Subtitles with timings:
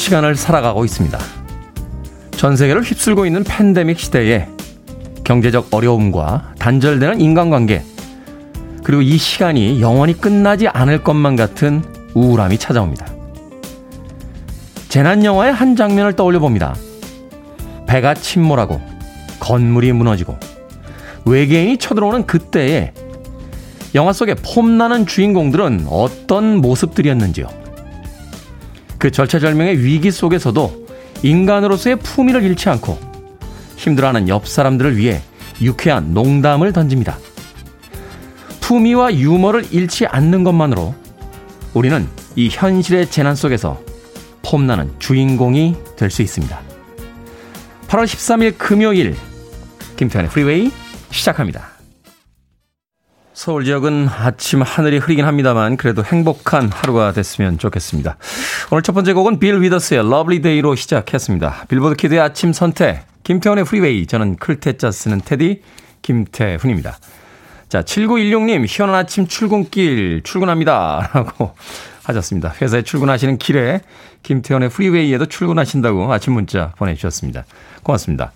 [0.00, 1.18] 시간을 살아가고 있습니다.
[2.32, 4.48] 전 세계를 휩쓸고 있는 팬데믹 시대에
[5.24, 7.84] 경제적 어려움과 단절되는 인간관계,
[8.82, 13.06] 그리고 이 시간이 영원히 끝나지 않을 것만 같은 우울함이 찾아옵니다.
[14.88, 16.74] 재난 영화의 한 장면을 떠올려 봅니다.
[17.86, 18.80] 배가 침몰하고
[19.38, 20.36] 건물이 무너지고
[21.26, 22.92] 외계인이 쳐들어오는 그때에
[23.94, 27.59] 영화 속의 폼나는 주인공들은 어떤 모습들이었는지요.
[29.00, 30.86] 그 절체절명의 위기 속에서도
[31.22, 32.98] 인간으로서의 품위를 잃지 않고
[33.76, 35.22] 힘들어하는 옆 사람들을 위해
[35.62, 37.18] 유쾌한 농담을 던집니다.
[38.60, 40.94] 품위와 유머를 잃지 않는 것만으로
[41.72, 43.80] 우리는 이 현실의 재난 속에서
[44.42, 46.60] 폼나는 주인공이 될 수 있습니다.
[47.88, 49.16] 8월 13일 금요일
[49.96, 50.70] 김태훈의 프리웨이
[51.10, 51.69] 시작합니다.
[53.40, 58.18] 서울 지역은 아침 하늘이 흐리긴 합니다만 그래도 행복한 하루가 됐으면 좋겠습니다.
[58.70, 61.64] 오늘 첫 번째 곡은 빌 위더스의 Lovely Day로 시작했습니다.
[61.70, 65.62] 빌보드 키드의 아침 선택 김태훈의 프리웨이 저는 클 태 자 쓰는 테디
[66.02, 66.98] 김태훈입니다.
[67.70, 71.54] 자 7916님 시원한 아침 출근길 출근합니다 라고
[72.02, 72.52] 하셨습니다.
[72.60, 73.80] 회사에 출근하시는 길에
[74.22, 77.46] 김태훈의 프리웨이에도 출근하신다고 아침 문자 보내주셨습니다.
[77.84, 78.32] 고맙습니다.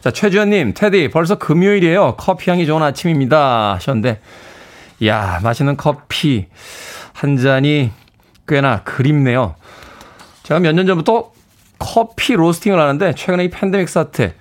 [0.00, 2.14] 자, 최주현님, 테디, 벌써 금요일이에요.
[2.16, 3.74] 커피 향이 좋은 아침입니다.
[3.74, 4.20] 하셨는데,
[5.06, 6.46] 야 맛있는 커피
[7.12, 7.90] 한 잔이
[8.46, 9.54] 꽤나 그립네요.
[10.44, 11.32] 제가 몇 년 전부터
[11.78, 14.34] 커피 roasting을 하는데, 최근에 이 팬데믹 사태,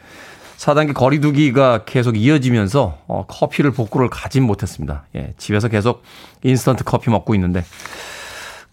[0.57, 5.05] 4단계 거리두기가 계속 이어지면서 어, 커피를 볶으러 가진 못했습니다.
[5.15, 6.03] 예, 집에서 계속
[6.43, 7.63] 인스턴트 커피 먹고 있는데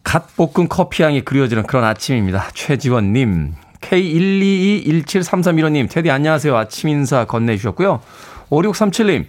[0.02, 2.48] 갓 볶은 커피 향이 그리워지는 그런 아침입니다.
[2.54, 6.56] 최지원님, K122173315님, 테디 안녕하세요.
[6.56, 8.00] 아침 인사 건네주셨고요.
[8.50, 9.26] 5637님,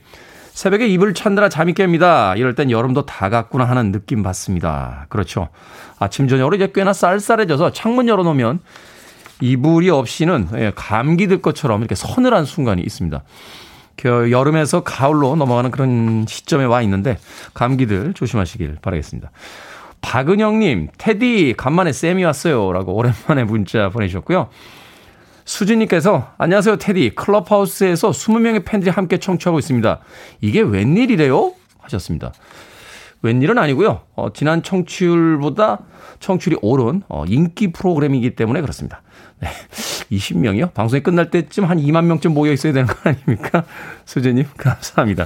[0.54, 2.38] 새벽에 이불 찾느라 잠이 깹니다.
[2.38, 5.06] 이럴 땐 여름도 다 갔구나 하는 느낌 받습니다.
[5.10, 5.50] 그렇죠.
[6.00, 8.60] 아침, 저녁으로 이제 꽤나 쌀쌀해져서 창문 열어놓으면
[9.42, 13.24] 이불이 없이는 예, 감기 들 것처럼 이렇게 서늘한 순간이 있습니다.
[14.06, 17.18] 여름에서 가을로 넘어가는 그런 시점에 와 있는데
[17.54, 19.32] 감기들 조심하시길 바라겠습니다.
[20.06, 22.72] 박은영님, 테디, 간만에 쌤이 왔어요.
[22.72, 24.50] 라고 오랜만에 문자 보내주셨고요.
[25.46, 27.16] 수진님께서, 안녕하세요, 테디.
[27.16, 30.00] 클럽하우스에서 20명의 팬들이 함께 청취하고 있습니다.
[30.42, 31.54] 이게 웬일이래요?
[31.80, 32.34] 하셨습니다.
[33.24, 34.02] 웬일은 아니고요.
[34.16, 35.80] 어, 지난 청취율보다
[36.20, 39.02] 청취율이 오른 어, 인기 프로그램이기 때문에 그렇습니다.
[39.40, 39.50] 네.
[40.12, 40.74] 20명이요?
[40.76, 43.64] 방송이 끝날 때쯤 한 2만 명쯤 모여 있어야 되는 거 아닙니까?
[44.06, 45.26] 수진님, 감사합니다.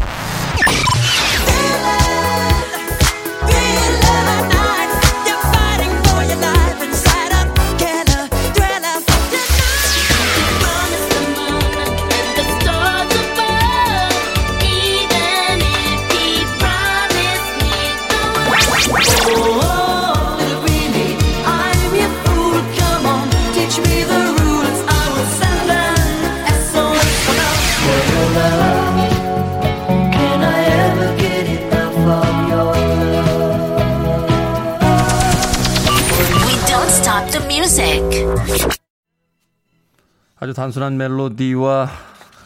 [40.43, 41.87] 아주 단순한 멜로디와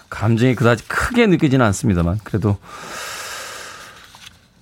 [0.10, 2.58] 감정이 그다지 크게 느끼지는 않습니다만 그래도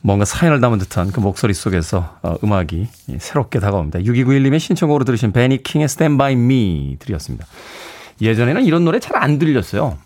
[0.01, 2.87] 뭔가 사연을 담은 듯한 그 목소리 속에서 어, 음악이
[3.17, 4.01] 새롭게 다가옵니다.
[4.01, 7.47] 6291님의 신청곡으로 들으신 베니 킹의 Stand By Me 들이었습니다.
[8.21, 9.97] 예전에는 이런 노래 잘 안 들렸어요.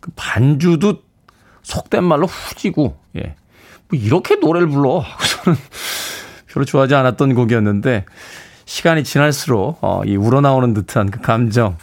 [0.00, 1.02] 그 반주도
[1.62, 3.34] 속된 말로 후지고, 예.
[3.88, 5.00] 뭐 이렇게 노래를 불러?
[5.04, 5.58] 하고서는
[6.46, 8.06] 별로 좋아하지 않았던 곡이었는데,
[8.64, 11.76] 시간이 지날수록, 어, 이 우러나오는 듯한 그 감정,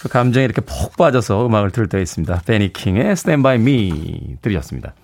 [0.00, 2.42] 그 감정에 이렇게 폭 빠져서 음악을 들을 때가 있습니다.
[2.46, 4.94] 베니킹의 Stand By Me 들이었습니다.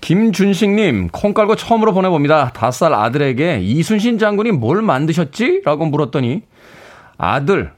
[0.00, 2.50] 김준식님, 콩 깔고 처음으로 보내봅니다.
[2.50, 5.62] 다섯 살 아들에게 이순신 장군이 뭘 만드셨지?
[5.64, 6.42] 라고 물었더니,
[7.16, 7.72] 아들,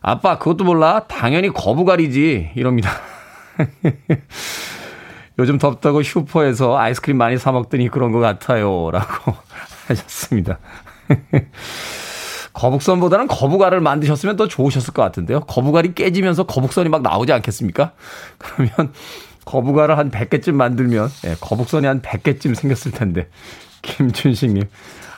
[0.00, 1.04] 아빠, 그것도 몰라?
[1.08, 2.52] 당연히 거부가리지.
[2.54, 2.90] 이럽니다.
[5.38, 8.90] 요즘 덥다고 슈퍼에서 아이스크림 많이 사먹더니 그런 것 같아요.
[8.90, 9.34] 라고
[9.88, 10.58] 하셨습니다.
[12.58, 15.40] 거북선보다는 거북알을 만드셨으면 더 좋으셨을 것 같은데요.
[15.40, 17.92] 거북알이 깨지면서 거북선이 막 나오지 않겠습니까?
[18.38, 18.92] 그러면
[19.44, 23.28] 거북알을 한 100개쯤 만들면 예, 거북선이 한 100개쯤 생겼을 텐데.
[23.82, 24.64] 김춘식님.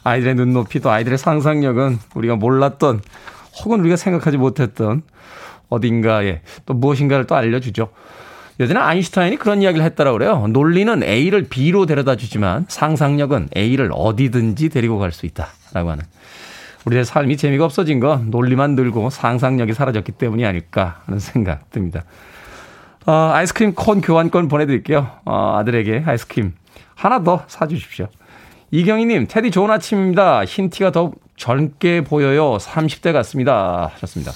[0.04, 3.00] 아이들의 눈높이 또 아이들의 상상력은 우리가 몰랐던
[3.64, 5.02] 혹은 우리가 생각하지 못했던
[5.70, 7.88] 어딘가에 또 무엇인가를 또 알려주죠.
[8.60, 10.46] 예전에 아인슈타인이 그런 이야기를 했다라고 그래요.
[10.48, 16.04] 논리는 A를 B로 데려다 주지만 상상력은 A를 어디든지 데리고 갈 수 있다라고 하는
[16.86, 22.04] 우리의 삶이 재미가 없어진 건 논리만 늘고 상상력이 사라졌기 때문이 아닐까 하는 생각 듭니다.
[23.06, 25.10] 어, 아이스크림 콘 교환권 보내드릴게요.
[25.24, 26.54] 어, 아들에게 아이스크림
[26.94, 28.08] 하나 더 사주십시오.
[28.70, 30.44] 이경희님, 테디 좋은 아침입니다.
[30.44, 32.56] 흰 티가 더 젊게 보여요.
[32.58, 33.90] 30대 같습니다.
[33.94, 34.32] 하셨습니다.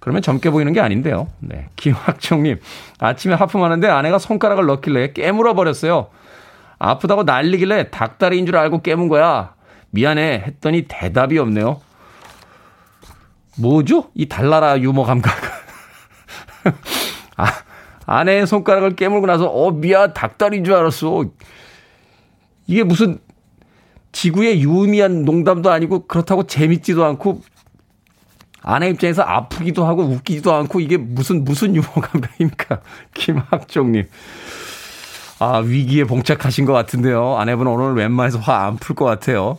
[0.00, 1.28] 그러면 젊게 보이는 게 아닌데요.
[1.40, 1.68] 네.
[1.76, 2.60] 김학종님,
[2.98, 6.08] 아침에 하품하는데 아내가 손가락을 넣길래 깨물어 버렸어요.
[6.78, 9.55] 아프다고 난리길래 닭다리인 줄 알고 깨문 거야.
[9.90, 11.80] 미안해 했더니 대답이 없네요.
[13.58, 14.10] 뭐죠?
[14.14, 15.34] 이 달나라 유머 감각.
[17.36, 17.46] 아,
[18.06, 21.24] 아내의 손가락을 깨물고 나서 어 미안 닭다리인 줄 알았어.
[22.66, 23.18] 이게 무슨
[24.12, 27.42] 지구의 유미한 농담도 아니고 그렇다고 재밌지도 않고
[28.62, 32.80] 아내 입장에서 아프기도 하고 웃기지도 않고 이게 무슨 무슨 유머 감각입니까?
[33.14, 34.08] 김학종님.
[35.38, 37.36] 아 위기에 봉착하신 것 같은데요.
[37.36, 39.58] 아내분 오늘 웬만해서 화 안 풀 것 같아요.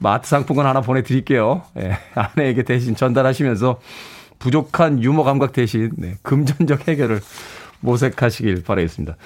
[0.00, 1.62] 마트 상품권 하나 보내드릴게요.
[1.78, 3.80] 예, 아내에게 대신 전달하시면서
[4.38, 7.20] 부족한 유머 감각 대신 네, 금전적 해결을
[7.80, 9.16] 모색하시길 바라겠습니다.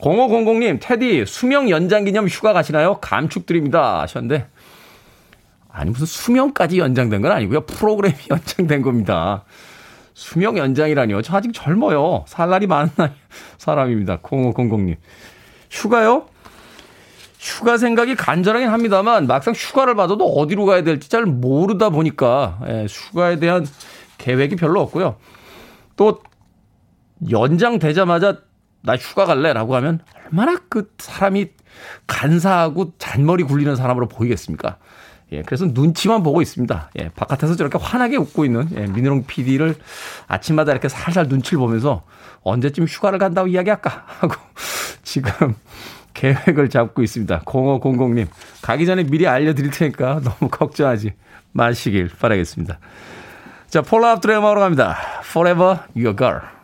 [0.00, 2.98] 0500님, 테디, 수명 연장 기념 휴가 가시나요?
[3.00, 4.00] 감축드립니다.
[4.02, 4.46] 하셨는데,
[5.72, 7.62] 아니, 무슨 수명까지 연장된 건 아니고요.
[7.66, 9.44] 프로그램이 연장된 겁니다.
[10.16, 11.20] 수명 연장이라니요.
[11.20, 12.24] 저 아직 젊어요.
[12.26, 12.90] 살 날이 많은
[13.58, 14.16] 사람입니다.
[14.22, 14.96] 0500님.
[15.70, 16.26] 휴가요?
[17.38, 23.38] 휴가 생각이 간절하긴 합니다만 막상 휴가를 받아도 어디로 가야 될지 잘 모르다 보니까 예, 휴가에
[23.38, 23.66] 대한
[24.16, 25.16] 계획이 별로 없고요.
[25.96, 26.22] 또
[27.30, 28.38] 연장되자마자
[28.80, 31.48] 나 휴가 갈래라고 하면 얼마나 그 사람이
[32.06, 34.78] 간사하고 잔머리 굴리는 사람으로 보이겠습니까?
[35.32, 36.90] 예, 그래서 눈치만 보고 있습니다.
[37.00, 39.74] 예, 바깥에서 저렇게 환하게 웃고 있는 예, 민호롱 PD를
[40.28, 42.04] 아침마다 이렇게 살살 눈치를 보면서
[42.42, 44.34] 언제쯤 휴가를 간다고 이야기할까 하고
[45.02, 45.54] 지금
[46.14, 47.40] 계획을 잡고 있습니다.
[47.40, 48.28] 0500님,
[48.62, 51.12] 가기 전에 미리 알려드릴 테니까 너무 걱정하지
[51.52, 52.78] 마시길 바라겠습니다.
[53.68, 54.96] 자, 폴라 앞드레마으로 갑니다.
[55.24, 56.55] Forever Your Girl.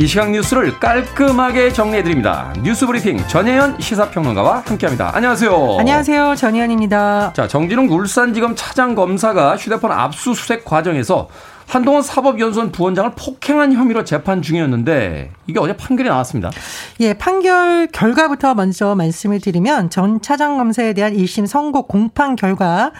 [0.00, 2.52] 이 시각 뉴스를 깔끔하게 정리해드립니다.
[2.62, 5.10] 뉴스 브리핑 전혜연 시사평론가와 함께합니다.
[5.12, 5.76] 안녕하세요.
[5.80, 6.36] 안녕하세요.
[6.36, 7.32] 전혜연입니다.
[7.34, 11.28] 자, 정진웅 울산지검 차장검사가 휴대폰 압수수색 과정에서
[11.66, 16.52] 한동훈 사법연수원 부원장을 폭행한 혐의로 재판 중이었는데 이게 어제 판결이 나왔습니다.
[17.00, 22.92] 예, 판결 결과부터 먼저 말씀을 드리면 전 차장검사에 대한 1심 선고 공판 결과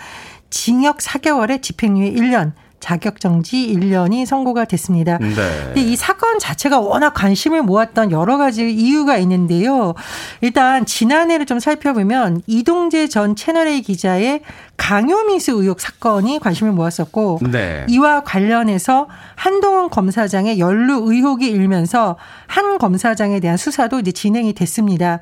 [0.51, 5.19] 징역 4개월에 집행유예 1년, 자격정지 1년이 선고가 됐습니다.
[5.19, 5.73] 네.
[5.77, 9.95] 이 사건 자체가 워낙 관심을 모았던 여러 가지 이유가 있는데요.
[10.41, 14.41] 일단 지난해를 좀 살펴보면 이동재 전 채널A 기자의
[14.77, 17.85] 강요미수 의혹 사건이 관심을 모았었고 네.
[17.89, 22.17] 이와 관련해서 한동훈 검사장의 연루 의혹이 일면서
[22.47, 25.19] 한 검사장에 대한 수사도 이제 진행이 됐습니다.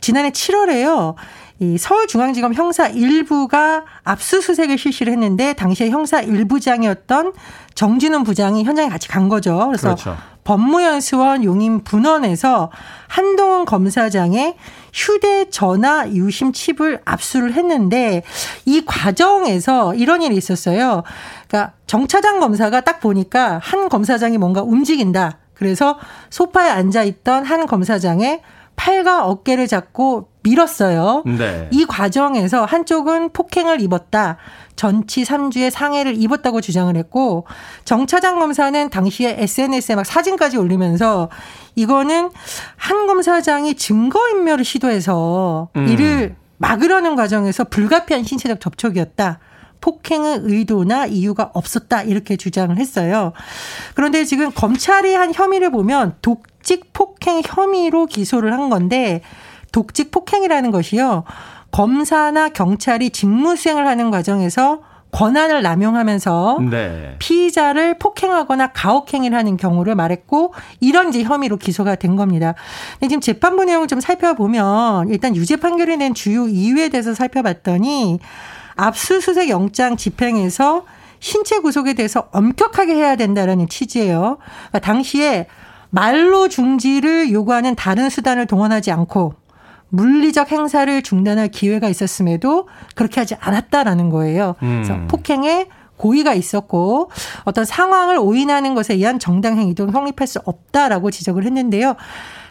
[0.00, 1.14] 지난해 7월에요.
[1.58, 7.32] 이 서울중앙지검 형사 1부가 압수수색을 실시를 했는데 당시에 형사 1부장이었던
[7.74, 9.66] 정진훈 부장이 현장에 같이 간 거죠.
[9.66, 10.16] 그래서 그렇죠.
[10.44, 12.70] 법무연수원 용인 분원에서
[13.08, 14.56] 한동훈 검사장의
[14.92, 18.22] 휴대전화 유심 칩을 압수를 했는데
[18.64, 21.02] 이 과정에서 이런 일이 있었어요.
[21.48, 25.38] 그러니까 정차장 검사가 딱 보니까 한 검사장이 뭔가 움직인다.
[25.54, 25.98] 그래서
[26.30, 28.42] 소파에 앉아 있던 한 검사장의
[28.76, 31.24] 팔과 어깨를 잡고 밀었어요.
[31.26, 31.68] 네.
[31.72, 34.36] 이 과정에서 한쪽은 폭행을 입었다.
[34.76, 37.46] 전치 3주의 상해를 입었다고 주장을 했고
[37.84, 41.30] 정 차장 검사는 당시에 SNS에 막 사진까지 올리면서
[41.74, 42.30] 이거는
[42.76, 45.88] 한 검사장이 증거 인멸을 시도해서 음.
[45.88, 49.40] 이를 막으려는 과정에서 불가피한 신체적 접촉이었다.
[49.80, 52.02] 폭행의 의도나 이유가 없었다.
[52.02, 53.32] 이렇게 주장을 했어요.
[53.94, 59.20] 그런데 지금 검찰이 한 혐의를 보면 독 직 폭행 혐의로 기소를 한 건데
[59.70, 61.22] 독직 폭행이라는 것이요.
[61.70, 64.80] 검사나 경찰이 직무 수행을 하는 과정에서
[65.12, 67.14] 권한을 남용하면서 네.
[67.20, 72.54] 피의자를 폭행하거나 가혹행위를 하는 경우를 말했고 이런 이제 혐의로 기소가 된 겁니다.
[72.98, 78.18] 근데 지금 재판부 내용을 좀 살펴보면 일단 유죄 판결이 낸 주요 이유에 대해서 살펴봤더니
[78.74, 80.84] 압수수색 영장 집행에서
[81.20, 84.38] 신체 구속에 대해서 엄격하게 해야 된다라는 취지예요.
[84.68, 85.46] 그러니까 당시에
[85.96, 89.32] 말로 중지를 요구하는 다른 수단을 동원하지 않고
[89.88, 94.56] 물리적 행사를 중단할 기회가 있었음에도 그렇게 하지 않았다라는 거예요.
[94.60, 95.06] 그래서 음.
[95.08, 97.10] 폭행에 고의가 있었고
[97.44, 101.96] 어떤 상황을 오인하는 것에 의한 정당 행위도 성립할 수 없다라고 지적을 했는데요.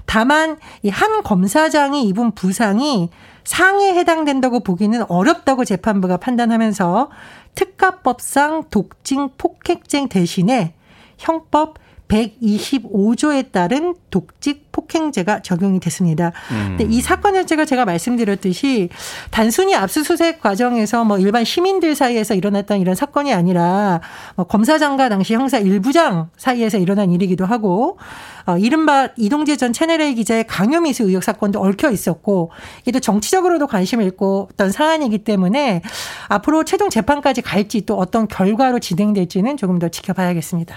[0.08, 3.10] 다만 이 한 검사장이 입은 부상이
[3.44, 7.12] 상해에 해당된다고 보기는 어렵다고 재판부가 판단하면서
[7.54, 10.74] 특가법상 독징 폭행죄 대신에
[11.20, 11.76] 형법
[12.08, 16.32] 125조에 따른 독직 폭행죄가 적용이 됐습니다.
[16.52, 16.76] 음.
[16.78, 18.90] 근데 이 사건 자체가 제가 말씀드렸듯이
[19.32, 24.02] 단순히 압수수색 과정에서 뭐 일반 시민들 사이에서 일어났던 이런 사건이 아니라
[24.36, 27.98] 뭐 검사장과 당시 형사 일부장 사이에서 일어난 일이기도 하고
[28.46, 34.06] 어, 이른바 이동재 전 채널A 기자의 강요미수 의혹 사건도 얽혀 있었고 이게 또 정치적으로도 관심을
[34.06, 35.82] 잃고 어떤 사안이기 때문에
[36.28, 40.76] 앞으로 최종 재판까지 갈지 또 어떤 결과로 진행될지는 조금 더 지켜봐야겠습니다.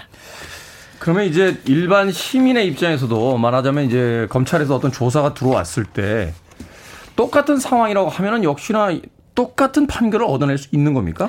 [1.09, 6.35] 그러면 이제 일반 시민의 입장에서도 말하자면 이제 검찰에서 어떤 조사가 들어왔을 때
[7.15, 8.91] 똑같은 상황이라고 하면은 역시나
[9.33, 11.27] 똑같은 판결을 얻어낼 수 있는 겁니까?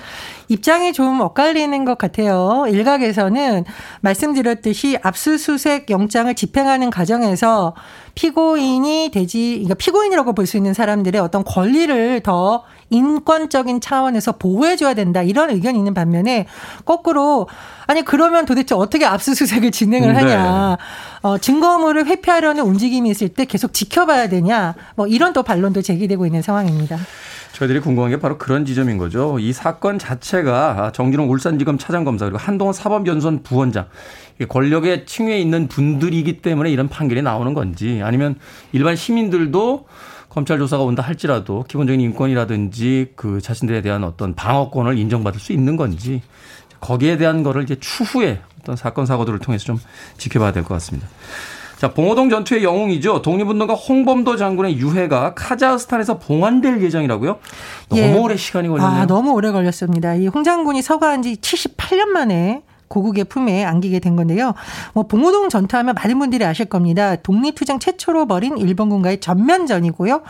[0.48, 2.66] 입장이 좀 엇갈리는 것 같아요.
[2.68, 3.64] 일각에서는
[4.02, 7.74] 말씀드렸듯이 압수수색 영장을 집행하는 과정에서
[8.14, 15.22] 피고인이 되지, 그러니까 피고인이라고 볼 수 있는 사람들의 어떤 권리를 더 인권적인 차원에서 보호해줘야 된다
[15.22, 16.46] 이런 의견이 있는 반면에
[16.84, 17.48] 거꾸로
[17.86, 21.28] 아니 그러면 도대체 어떻게 압수수색을 진행을 하냐 네.
[21.28, 26.42] 어, 증거물을 회피하려는 움직임이 있을 때 계속 지켜봐야 되냐 뭐 이런 또 반론도 제기되고 있는
[26.42, 26.98] 상황입니다.
[27.52, 29.38] 저희들이 궁금한 게 바로 그런 지점인 거죠.
[29.38, 33.86] 이 사건 자체가 정진홍 울산지검 차장검사 그리고 한동훈 사법연수원 부원장
[34.48, 38.36] 권력의 층위에 있는 분들이기 때문에 이런 판결이 나오는 건지 아니면
[38.72, 39.86] 일반 시민들도
[40.30, 46.22] 검찰 조사가 온다 할지라도 기본적인 인권이라든지 그 자신들에 대한 어떤 방어권을 인정받을 수 있는 건지
[46.80, 49.78] 거기에 대한 거를 이제 추후에 어떤 사건 사고들을 통해서 좀
[50.16, 51.08] 지켜봐야 될 것 같습니다.
[51.78, 53.22] 자, 봉오동 전투의 영웅이죠.
[53.22, 57.38] 독립운동가 홍범도 장군의 유해가 카자흐스탄에서 봉환될 예정이라고요?
[57.88, 58.12] 너무 예.
[58.12, 59.00] 오래 시간이 걸렸네요.
[59.02, 60.14] 아, 너무 오래 걸렸습니다.
[60.14, 64.52] 이 홍 장군이 서거한 지 78년 만에 고국의 품에 안기게 된 건데요.
[64.92, 67.14] 뭐 봉오동 전투하면 많은 분들이 아실 겁니다.
[67.16, 70.22] 독립투쟁 최초로 벌인 일본군과의 전면전이고요.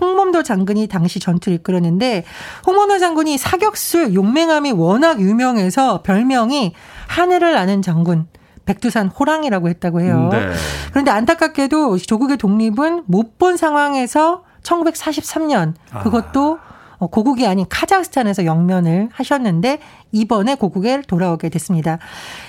[0.00, 2.24] 홍범도 장군이 당시 전투를 이끌었는데
[2.66, 6.74] 홍범도 장군이 사격술 용맹함이 워낙 유명해서 별명이
[7.08, 8.28] 하늘을 나는 장군.
[8.64, 10.30] 백두산 호랑이라고 했다고 해요.
[10.32, 10.50] 네.
[10.90, 16.73] 그런데 안타깝게도 조국의 독립은 못 본 상황에서 1943년 그것도 아.
[17.08, 19.78] 고국이 아닌 카자흐스탄에서 영면을 하셨는데
[20.12, 21.98] 이번에 고국에 돌아오게 됐습니다.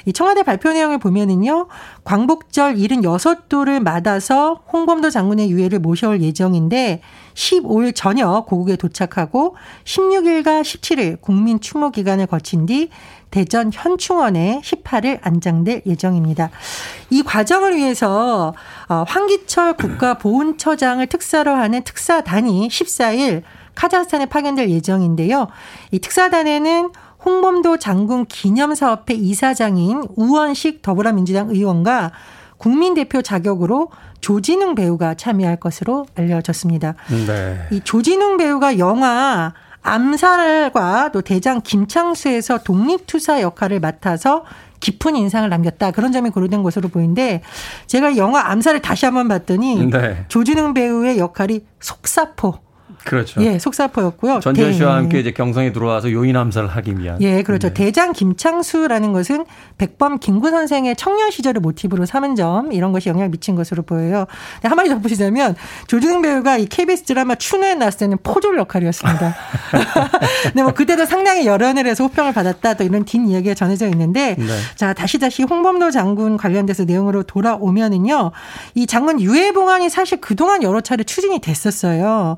[0.05, 1.67] 이 청와대 발표 내용을 보면은요.
[2.03, 7.01] 광복절 76도를 맞아서 홍범도 장군의 유해를 모셔올 예정인데
[7.33, 12.89] 15일 저녁 고국에 도착하고 16일과 17일 국민 추모 기간을 거친 뒤
[13.31, 16.51] 대전 현충원에 18일 안장될 예정입니다.
[17.09, 18.53] 이 과정을 위해서
[18.87, 23.43] 어, 황기철 국가보훈처장을 특사로 하는 특사단이 14일
[23.75, 25.47] 카자흐스탄에 파견될 예정인데요.
[25.91, 26.91] 이 특사단에는
[27.23, 32.11] 홍범도 장군 기념사업회 이사장인 우원식 더불어민주당 의원과
[32.57, 33.89] 국민대표 자격으로
[34.21, 36.95] 조진웅 배우가 참여할 것으로 알려졌습니다.
[37.27, 37.67] 네.
[37.71, 44.43] 이 조진웅 배우가 영화 암살과 또 대장 김창수에서 독립투사 역할을 맡아서
[44.79, 45.91] 깊은 인상을 남겼다.
[45.91, 47.41] 그런 점이 고려된 것으로 보이는데
[47.87, 50.25] 제가 영화 암살을 다시 한번 봤더니 네.
[50.27, 52.64] 조진웅 배우의 역할이 속사포
[53.05, 53.41] 그렇죠.
[53.43, 54.39] 예, 속사포였고요.
[54.39, 57.21] 전지현 씨와 함께 이제 경성에 들어와서 요인 암살을 하기 위한.
[57.21, 57.67] 예, 그렇죠.
[57.67, 57.73] 네.
[57.75, 59.45] 대장 김창수라는 것은
[59.77, 64.25] 백범 김구 선생의 청년 시절을 모티브로 삼은 점 이런 것이 영향을 미친 것으로 보여요.
[64.63, 65.55] 한마디 덧붙이자면
[65.87, 69.35] 조준행 배우가 이 KBS 드라마 춘에 나왔을 때는 포졸 역할이었습니다.
[70.43, 74.47] 근데 뭐 그때도 상당히 열연을 해서 호평을 받았다 또 이런 뒷 이야기가 전해져 있는데 네.
[74.75, 78.31] 자 다시 다시 홍범도 장군 관련돼서 내용으로 돌아오면은요
[78.73, 82.37] 이 장군 유해봉안이 사실 그동안 여러 차례 추진이 됐었어요.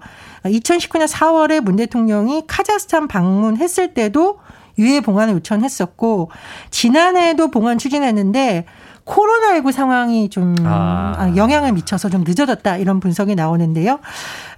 [0.50, 4.40] 2019년 4월에 문 대통령이 카자흐스탄 방문했을 때도
[4.78, 6.30] 유해 봉안을 요청했었고
[6.70, 8.66] 지난해에도 봉안 추진했는데
[9.06, 11.16] 코로나19 상황이 좀 아.
[11.18, 11.34] 아.
[11.36, 14.00] 영향을 미쳐서 좀 늦어졌다 이런 분석이 나오는데요.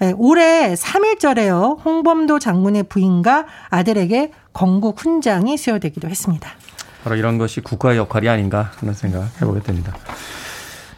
[0.01, 1.85] 예, 올해 3일절에요.
[1.85, 6.49] 홍범도 장군의 부인과 아들에게 건국 훈장이 수여되기도 했습니다.
[7.03, 9.95] 바로 이런 것이 국가의 역할이 아닌가 하는 생각 해보게 됩니다.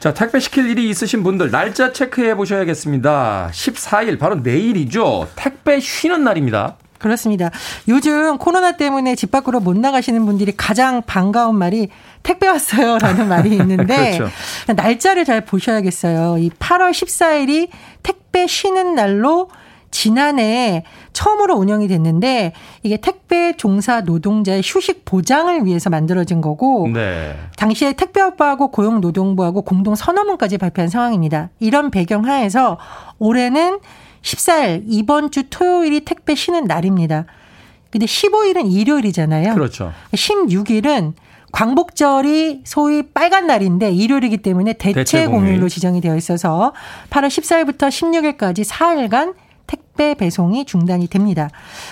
[0.01, 3.51] 자, 택배 시킬 일이 있으신 분들 날짜 체크해 보셔야겠습니다.
[3.53, 5.27] 14일 바로 내일이죠.
[5.36, 6.77] 택배 쉬는 날입니다.
[6.98, 7.51] 그렇습니다.
[7.88, 11.89] 요즘 코로나 때문에 집 밖으로 못 나가시는 분들이 가장 반가운 말이
[12.24, 14.31] 택배 왔어요라는 말이 있는데 그렇죠.
[14.75, 16.39] 날짜를 잘 보셔야겠어요.
[16.39, 17.70] 이 8월 14일이
[18.01, 19.50] 택배 쉬는 날로
[19.92, 20.84] 지난해
[21.14, 27.36] 처음으로 운영이 됐는데 이게 택배 종사 노동자의 휴식 보장을 위해서 만들어진 거고 네.
[27.58, 31.50] 당시에 택배업부하고 고용노동부하고 공동 선언문까지 발표한 상황입니다.
[31.60, 32.78] 이런 배경 하에서
[33.20, 33.80] 올해는
[34.22, 37.26] 14일 이번 주 토요일이 택배 쉬는 날입니다.
[37.90, 39.54] 근데 15일은 일요일이잖아요.
[39.54, 39.92] 그렇죠.
[40.14, 41.14] 16일은
[41.52, 46.74] 광복절이 소위 빨간 날인데 일요일이기 때문에 대체, 대체 공휴일로 지정이 되어 있어서
[47.10, 49.34] 8월 14일부터 16일까지 4일간
[50.01, 51.50] 택배 배송이 중단이 됩니다.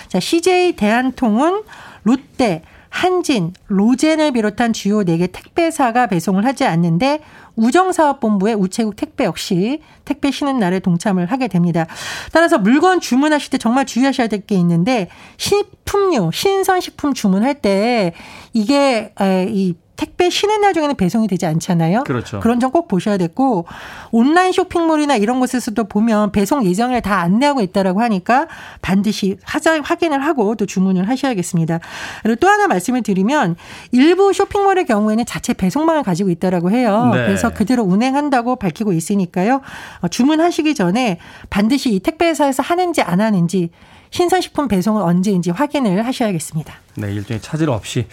[0.08, 1.62] 자, CJ 대한통운,
[2.02, 7.20] 롯데, 한진, 로젠을 비롯한 주요 4개 택배사가 배송을 하지 않는데
[7.54, 11.86] 우정사업본부의 우체국 택배 역시 택배 쉬는 날에 동참을 하게 됩니다.
[12.32, 18.12] 따라서 물건 주문하실 때 정말 주의하셔야 될 게 있는데 식품류, 신선식품 주문할 때
[18.52, 19.14] 이게
[19.48, 22.04] 이 택배 쉬는 날 중에는 배송이 되지 않잖아요.
[22.04, 22.40] 그렇죠.
[22.40, 23.66] 그런 점 꼭 보셔야 됐고
[24.12, 28.46] 온라인 쇼핑몰이나 이런 곳에서도 보면 배송 예정을 다 안내하고 있다라고 하니까
[28.80, 31.80] 반드시 하자, 확인을 하고 또 주문을 하셔야겠습니다.
[32.22, 33.56] 그리고 또 하나 말씀을 드리면
[33.90, 37.10] 일부 쇼핑몰의 경우에는 자체 배송망을 가지고 있다라고 해요.
[37.12, 37.26] 네.
[37.26, 39.60] 그래서 그대로 운행한다고 밝히고 있으니까요.
[40.00, 41.18] 어, 주문하시기 전에
[41.50, 43.70] 반드시 이 택배 회사에서 하는지 안 하는지
[44.10, 46.74] 신선식품 배송은 언제인지 확인을 하셔야겠습니다.
[46.96, 48.06] 네, 일종의 차질 없이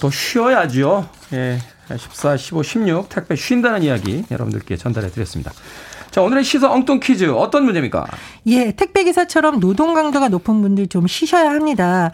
[0.00, 1.08] 또 쉬어야죠.
[1.32, 1.58] 예.
[1.96, 5.52] 14, 15, 16 택배 쉰다는 이야기 여러분들께 전달해 드렸습니다.
[6.10, 8.06] 자, 오늘의 시사 엉뚱 퀴즈 어떤 문제입니까?
[8.46, 12.10] 예, 택배 기사처럼 노동 강도가 높은 분들 좀 쉬셔야 합니다.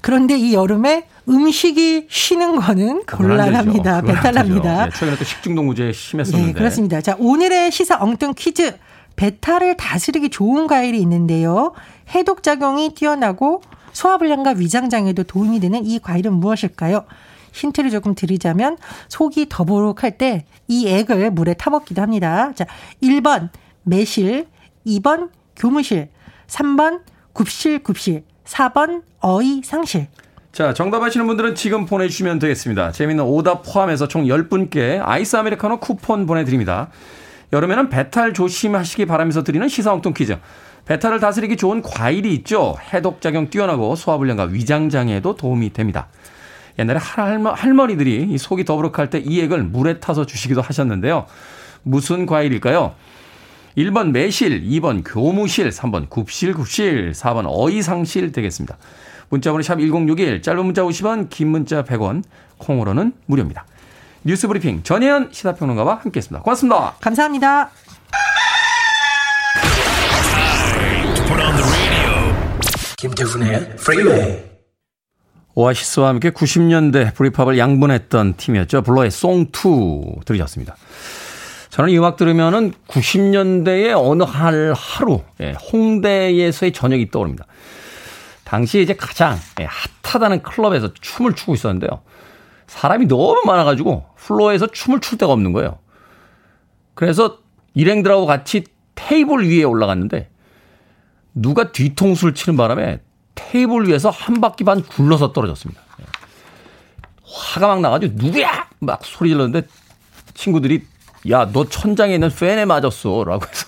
[0.00, 4.02] 그런데 이 여름에 음식이 쉬는 거는 곤란합니다.
[4.02, 4.86] 배탈납니다.
[4.86, 6.46] 네, 최근에 또 식중독 문제 심했었는데.
[6.46, 7.00] 네, 그렇습니다.
[7.00, 8.76] 자, 오늘의 시사 엉뚱 퀴즈.
[9.14, 11.74] 배탈을 다스리기 좋은 과일이 있는데요.
[12.14, 17.04] 해독 작용이 뛰어나고 소화불량과 위장장애도 도움이 되는 이 과일은 무엇일까요?
[17.52, 18.78] 힌트를 조금 드리자면
[19.08, 22.52] 속이 더부룩할 때 이 액을 물에 타먹기도 합니다.
[22.54, 22.64] 자,
[23.02, 23.50] 1번
[23.82, 24.46] 매실,
[24.86, 26.08] 2번 교무실,
[26.46, 27.00] 3번
[27.34, 30.06] 굽실굽실, 4번 어이 상실.
[30.52, 32.92] 자, 정답하시는 분들은 지금 보내주시면 되겠습니다.
[32.92, 36.88] 재미있는 오답 포함해서 총 10분께 아이스 아메리카노 쿠폰 보내드립니다.
[37.52, 40.38] 여름에는 배탈 조심하시기 바라면서 드리는 시사엉뚱 퀴즈.
[40.86, 42.76] 배탈을 다스리기 좋은 과일이 있죠.
[42.92, 46.08] 해독작용 뛰어나고 소화불량과 위장장애에도 도움이 됩니다.
[46.78, 51.26] 옛날에 할머, 니들이 속이 더부룩할 때 이 액을 물에 타서 주시기도 하셨는데요.
[51.82, 52.94] 무슨 과일일까요?
[53.76, 58.76] 1번 매실, 2번 교무실, 3번 굽실굽실, 4번 어이상실 되겠습니다.
[59.28, 62.22] 문자번호 샵 1061, 짧은 문자 50원, 긴 문자 100원,
[62.58, 63.64] 콩으로는 무료입니다.
[64.24, 66.42] 뉴스 브리핑 전혜연 시사평론가와 함께했습니다.
[66.42, 66.94] 고맙습니다.
[67.00, 67.70] 감사합니다.
[73.02, 74.38] 김태훈의 프리웨이
[75.56, 78.82] 오아시스와 함께 90년대 Britpop을 양분했던 팀이었죠.
[78.82, 80.76] 블러의 Song 2 들으셨습니다.
[81.70, 87.46] 저는 이 음악 들으면은 90년대의 어느 할 하루, 예, 홍대에서의 저녁이 떠오릅니다.
[88.44, 89.66] 당시 이제 가장 예,
[90.04, 92.02] hot하다는 클럽에서 춤을 추고 있었는데요.
[92.68, 95.80] 사람이 너무 많아가지고 플로어에서 춤을 출 데가 없는 거예요.
[96.94, 97.38] 그래서
[97.74, 100.28] 일행들하고 같이 테이블 위에 올라갔는데
[101.34, 103.00] 누가 뒤통수를 치는 바람에
[103.34, 105.80] 테이블 위에서 한 바퀴 반 굴러서 떨어졌습니다.
[106.00, 106.04] 예.
[107.24, 108.68] 화가 막 나가지고 누구야?
[108.80, 109.66] 막 소리 질렀는데
[110.34, 110.84] 친구들이
[111.30, 113.24] 야, 너 천장에 있는 팬에 맞았어.
[113.24, 113.66] 라고 해서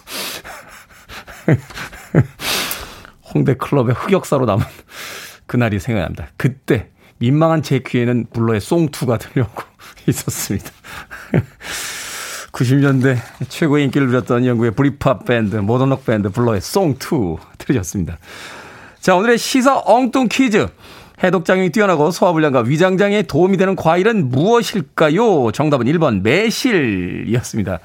[3.34, 4.64] 홍대 클럽의 흑역사로 남은
[5.46, 6.28] 그날이 생각납니다.
[6.36, 9.62] 그때 민망한 제 귀에는 블러의 송투가 들려오고
[10.08, 10.70] 있었습니다.
[12.54, 18.18] 90년대 최고의 인기를 누렸던 영국의 브리팝 밴드, 모던록 밴드 블러의 송2 들으셨습니다.
[19.00, 20.68] 자, 오늘의 시사 엉뚱 퀴즈.
[21.22, 25.52] 해독작용이 뛰어나고 소화불량과 위장장애에 도움이 되는 과일은 무엇일까요?
[25.52, 27.78] 정답은 1번 매실이었습니다.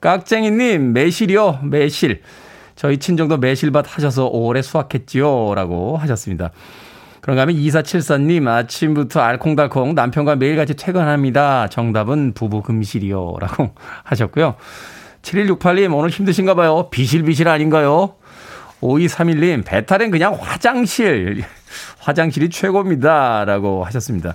[0.00, 1.60] 깍쟁이님, 매실이요?
[1.64, 2.22] 매실.
[2.76, 5.54] 저희 친정도 매실밭 하셔서 오래 수확했지요?
[5.54, 6.50] 라고 하셨습니다.
[7.24, 11.70] 그런가 하면 2474님, 아침부터 알콩달콩 남편과 매일같이 퇴근합니다.
[11.70, 13.36] 정답은 부부 금실이요.
[13.40, 13.70] 라고
[14.04, 14.56] 하셨고요.
[15.22, 16.90] 7168님, 오늘 힘드신가 봐요.
[16.90, 18.16] 비실비실 아닌가요?
[18.82, 21.42] 5231님, 배탈은 그냥 화장실.
[22.00, 23.46] 화장실이 최고입니다.
[23.46, 24.34] 라고 하셨습니다.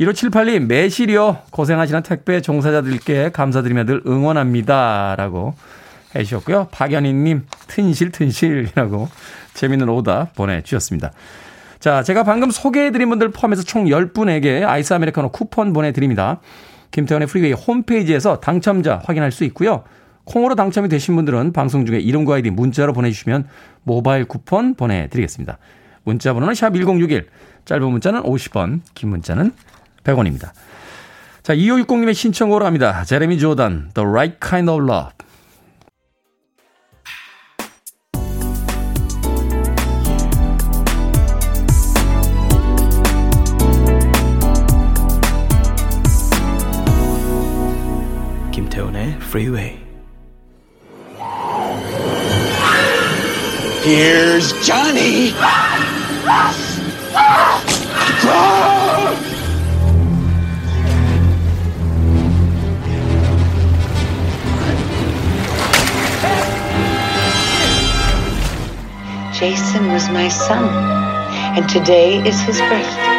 [0.00, 1.40] 1578님, 매실이요.
[1.50, 5.16] 고생하시는 택배 종사자들께 감사드리며 늘 응원합니다.
[5.18, 5.54] 라고
[6.14, 6.68] 해주셨고요.
[6.70, 9.10] 박연희님, 튼실, 튼실이라고
[9.52, 11.12] 재밌는 오타 보내주셨습니다.
[11.78, 16.40] 자, 제가 방금 소개해드린 분들 포함해서 총 10분에게 아이스 아메리카노 쿠폰 보내드립니다.
[16.90, 19.84] 김태훈의 프리웨이 홈페이지에서 당첨자 확인할 수 있고요.
[20.24, 23.46] 콩으로 당첨이 되신 분들은 방송 중에 이름과 아이디 문자로 보내주시면
[23.84, 25.58] 모바일 쿠폰 보내드리겠습니다.
[26.04, 27.28] 문자 번호는 샵 1061,
[27.64, 29.52] 짧은 문자는 50원, 긴 문자는
[30.04, 30.50] 100원입니다.
[31.42, 33.04] 자, 2560님의 신청곡으로 합니다.
[33.04, 35.10] 제레미 조단, The Right Kind of Love.
[49.26, 49.76] Freeway.
[53.82, 55.32] Here's Johnny!
[69.38, 70.64] Jason was my son,
[71.56, 73.16] and today is his birthday.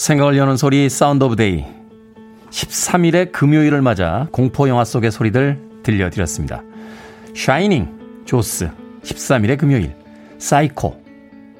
[0.00, 1.62] 생각을 여는 소리 Sound of Day
[2.48, 6.62] 13일의 금요일을 맞아 공포 영화 속의 소리들 들려드렸습니다.
[7.36, 8.70] 샤이닝, 조스,
[9.02, 9.94] 13일의 금요일,
[10.38, 11.02] 사이코,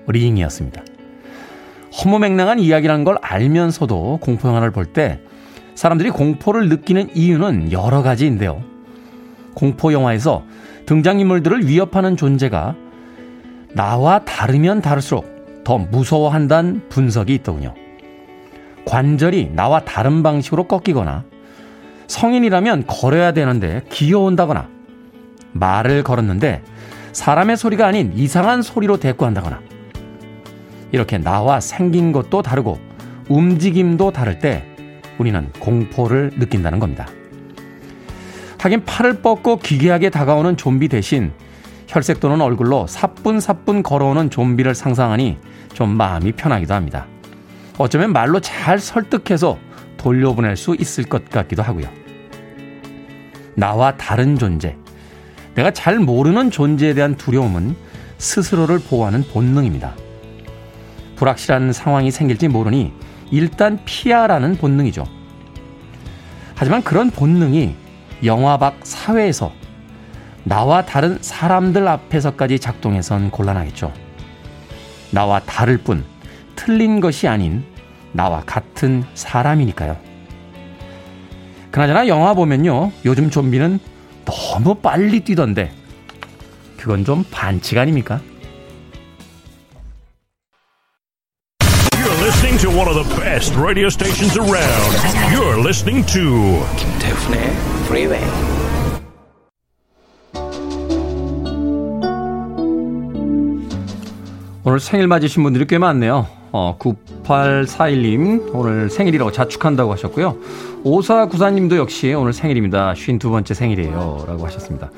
[0.07, 0.83] 링이었습니다.
[2.03, 5.21] 허무맹랑한 이야기라는 걸 알면서도 공포 영화를 볼 때
[5.75, 8.63] 사람들이 공포를 느끼는 이유는 여러 가지인데요.
[9.53, 10.45] 공포 영화에서
[10.87, 12.75] 등장인물들을 위협하는 존재가
[13.75, 17.75] 나와 다르면 다를수록 더 무서워한다는 분석이 있더군요.
[18.85, 21.25] 관절이 나와 다른 방식으로 꺾이거나
[22.07, 24.69] 성인이라면 걸어야 되는데 기어온다거나
[25.53, 26.63] 말을 걸었는데
[27.13, 29.61] 사람의 소리가 아닌 이상한 소리로 대꾸한다거나
[30.93, 32.79] 이렇게 나와 생긴 것도 다르고
[33.29, 34.65] 움직임도 다를 때
[35.19, 37.07] 우리는 공포를 느낀다는 겁니다.
[38.59, 41.33] 하긴 팔을 뻗고 기괴하게 다가오는 좀비 대신
[41.87, 45.39] 혈색 도는 얼굴로 사뿐사뿐 걸어오는 좀비를 상상하니
[45.73, 47.07] 좀 마음이 편하기도 합니다.
[47.81, 49.59] 어쩌면 말로 잘 설득해서
[49.97, 51.89] 돌려보낼 수 있을 것 같기도 하고요.
[53.55, 54.77] 나와 다른 존재,
[55.55, 57.75] 내가 잘 모르는 존재에 대한 두려움은
[58.19, 59.95] 스스로를 보호하는 본능입니다.
[61.17, 62.93] 불확실한 상황이 생길지 모르니
[63.31, 65.07] 일단 피하라는 본능이죠.
[66.55, 67.77] 하지만 그런 본능이
[68.27, 69.55] 영화 밖 사회에서
[70.45, 73.91] 나와 다른 사람들 앞에서까지 작동해선 곤란하겠죠.
[75.13, 76.05] 나와 다를 뿐
[76.61, 77.65] 틀린 것이 아닌
[78.13, 79.97] 나와 같은 사람이니까요.
[81.71, 82.93] 그나저나 영화 보면요.
[83.07, 83.79] 요즘 좀비는
[84.27, 85.73] 너무 빨리 뛰던데.
[86.77, 88.21] 그건 좀 반칙 아닙니까?
[91.97, 95.33] You're listening to one of the best radio stations around.
[95.33, 97.41] You're listening to 김태훈의
[97.87, 98.25] Freeway.
[104.63, 106.40] 오늘 생일 맞으신 분들이 꽤 많네요.
[106.53, 110.37] 어, 9841님, 오늘 생일이라고 자축한다고 하셨고요.
[110.85, 112.95] 5494님도 역시 오늘 생일입니다.
[112.95, 114.25] 52번째 생일이에요.
[114.27, 114.91] 라고 하셨습니다.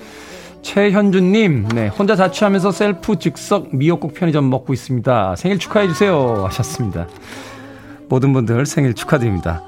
[0.63, 5.37] 최현주님, 네, 혼자 자취하면서 셀프 즉석 미역국 편의점 먹고 있습니다.
[5.37, 6.45] 생일 축하해주세요.
[6.47, 7.09] 하셨습니다.
[8.09, 9.63] 모든 분들 생일 축하드립니다.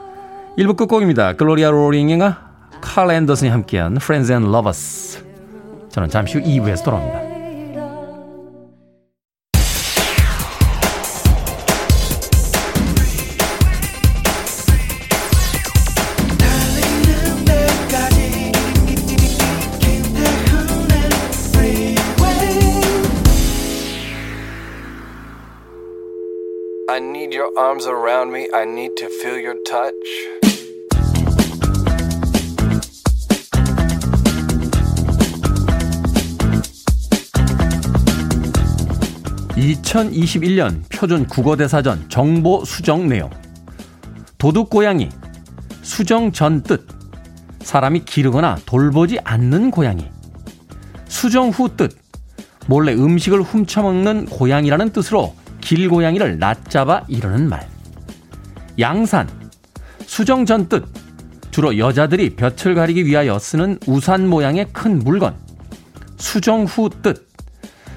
[0.57, 1.33] 1부 끝곡입니다.
[1.35, 5.25] 글로리아 로링과 칼 앤더슨이 함께한 Friends and Lovers.
[5.91, 7.34] 저는 잠시 후 2부에서 돌아옵니다.
[27.65, 28.47] Arms around me.
[28.53, 29.95] I need to feel your touch.
[39.57, 43.31] 2021년 표준 국어대사전 정보 수정 내용.
[44.37, 45.09] 도둑 고양이,
[45.81, 46.87] 수정 전 뜻,
[47.63, 50.05] 사람이 기르거나 돌보지 않는 고양이.
[51.07, 51.97] 수정 후 뜻,
[52.67, 57.67] 몰래 음식을 훔쳐먹는 고양이라는 뜻으로 길고양이를 낮잡아 이르는 말.
[58.79, 59.29] 양산,
[60.07, 60.85] 수정 전 뜻,
[61.51, 65.35] 주로 여자들이 볕을 가리기 위하여 쓰는 우산 모양의 큰 물건.
[66.19, 67.27] 수정 후 뜻,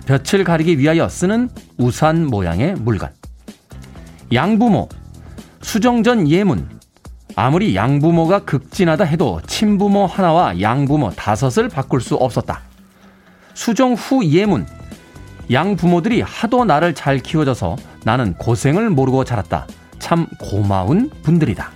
[0.06, 3.10] 볕을 가리기 위하여 쓰는 우산 모양의 물건.
[4.32, 4.88] 양부모,
[5.62, 6.70] 수정 전 예문.
[7.36, 12.62] 아무리 양부모가 극진하다 해도 친부모 하나와 양부모 다섯을 바꿀 수 없었다.
[13.54, 14.66] 수정 후 예문.
[15.52, 19.66] 양 부모들이 하도 나를 잘 키워줘서 나는 고생을 모르고 자랐다.
[20.00, 21.72] 참 고마운 분들이다.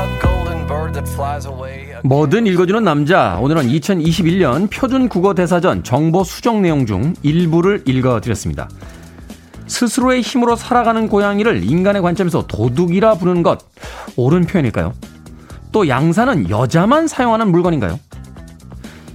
[0.00, 1.80] A golden bird that flies away.
[2.02, 3.38] 뭐든 읽어주는 남자.
[3.40, 8.68] 오늘은 2021년 표준 국어 대사전 정보 수정 내용 중 일부를 읽어드렸습니다.
[9.70, 13.60] 스스로의 힘으로 살아가는 고양이를 인간의 관점에서 도둑이라 부르는 것
[14.16, 14.92] 옳은 표현일까요?
[15.72, 17.98] 또 양산은 여자만 사용하는 물건인가요?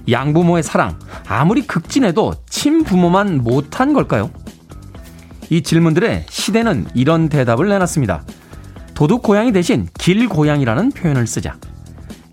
[0.08, 4.30] 양부모의 사랑 아무리 극진해도 친부모만 못한 걸까요?
[5.50, 8.24] 이 질문들의 시대는 이런 대답을 내놨습니다.
[8.94, 11.56] 도둑 고양이 대신 길 고양이라는 표현을 쓰자.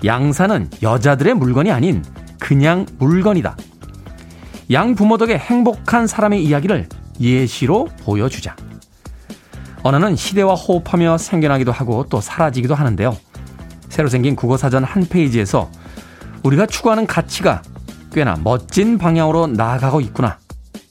[0.05, 2.03] 양산은 여자들의 물건이 아닌
[2.39, 3.57] 그냥 물건이다.
[4.71, 6.87] 양 부모 덕에 행복한 사람의 이야기를
[7.19, 8.55] 예시로 보여주자.
[9.83, 13.17] 언어는 시대와 호흡하며 생겨나기도 하고 또 사라지기도 하는데요.
[13.89, 15.69] 새로 생긴 국어사전 한 페이지에서
[16.43, 17.61] 우리가 추구하는 가치가
[18.11, 20.39] 꽤나 멋진 방향으로 나아가고 있구나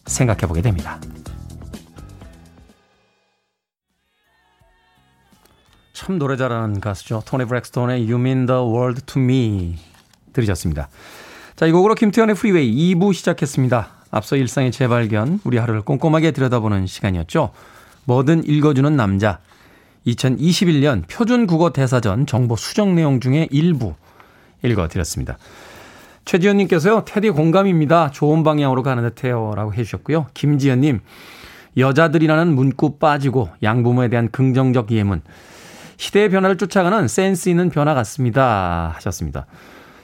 [0.06, 1.00] 생각해 보게 됩니다.
[5.92, 7.22] 참 노래 잘하는 가수죠.
[7.24, 9.78] 토니 브렉스톤의 You Mean the World to Me
[10.32, 10.88] 들으셨습니다.
[11.54, 14.01] 자, 이 곡으로 김태현의 프리웨이 2부 시작했습니다.
[14.12, 17.50] 앞서 일상의 재발견, 우리 하루를 꼼꼼하게 들여다보는 시간이었죠.
[18.04, 19.38] 뭐든 읽어주는 남자.
[20.06, 23.94] 2021년 표준 국어 대사전 정보 수정 내용 중에 일부
[24.62, 25.38] 읽어드렸습니다.
[26.26, 28.10] 최지현님께서요, 테디 공감입니다.
[28.10, 29.54] 좋은 방향으로 가는 듯해요.
[29.56, 30.26] 라고 해주셨고요.
[30.34, 31.00] 김지현님,
[31.78, 35.22] 여자들이라는 문구 빠지고 양부모에 대한 긍정적 예문.
[35.96, 38.92] 시대의 변화를 쫓아가는 센스 있는 변화 같습니다.
[38.96, 39.46] 하셨습니다.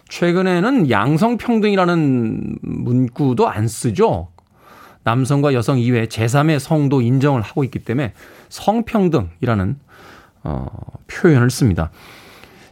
[0.09, 4.29] 최근에는 양성평등이라는 문구도 안 쓰죠.
[5.05, 8.13] 남성과 여성 이외에 제3의 성도 인정을 하고 있기 때문에
[8.49, 9.79] 성평등이라는
[10.45, 10.67] 어,
[11.07, 11.91] 표현을 씁니다.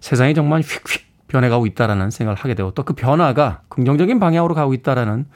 [0.00, 5.26] 세상이 정말 휙휙 변해가고 있다라는 생각을 하게 되고 또 그 변화가 긍정적인 방향으로 가고 있다라는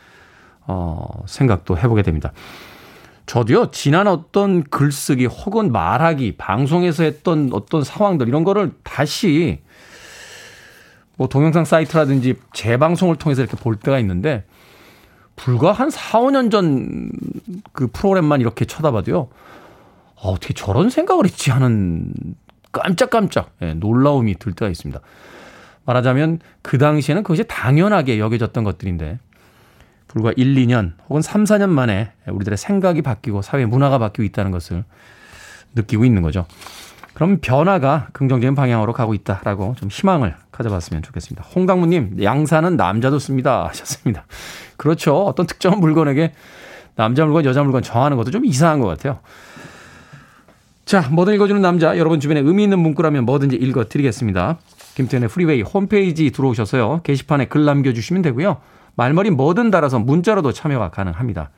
[0.67, 2.33] 어, 생각도 해보게 됩니다.
[3.27, 9.61] 저도요, 지난 어떤 글쓰기 혹은 말하기, 방송에서 했던 어떤 상황들, 이런 거를 다시
[11.21, 14.47] 뭐 동영상 사이트라든지 재방송을 통해서 이렇게 볼 때가 있는데,
[15.37, 17.11] 불과 한 4, 5년 전
[17.73, 19.29] 그 프로그램만 이렇게 쳐다봐도요,
[20.17, 22.15] 아, 어떻게 저런 생각을 했지 하는
[22.73, 24.99] 깜짝깜짝 예, 놀라움이 들 때가 있습니다.
[25.85, 29.19] 말하자면 그 당시에는 그것이 당연하게 여겨졌던 것들인데,
[30.09, 34.85] 불과 1, 2년 혹은 3, 4년 만에 우리들의 생각이 바뀌고 사회 문화가 바뀌고 있다는 것을
[35.75, 36.47] 느끼고 있는 거죠.
[37.13, 41.45] 그럼 변화가 긍정적인 방향으로 가고 있다라고 좀 희망을 가져봤으면 좋겠습니다.
[41.55, 43.67] 홍당무님, 양산은 남자도 씁니다.
[43.71, 44.27] 하셨습니다.
[44.77, 45.17] 그렇죠.
[45.25, 46.33] 어떤 특정한 물건에게
[46.97, 49.21] 남자 물건, 여자 물건 정하는 것도 좀 이상한 것 같아요.
[50.85, 54.59] 자, 뭐든 읽어주는 남자, 여러분 주변에 의미 있는 문구라면 뭐든지 읽어드리겠습니다.
[54.97, 57.03] 김태현의 프리웨이 홈페이지 들어오셔서요.
[57.05, 58.59] 게시판에 글 남겨주시면 되고요.
[58.97, 61.51] 말머리 뭐든 달아서 문자로도 참여가 가능합니다.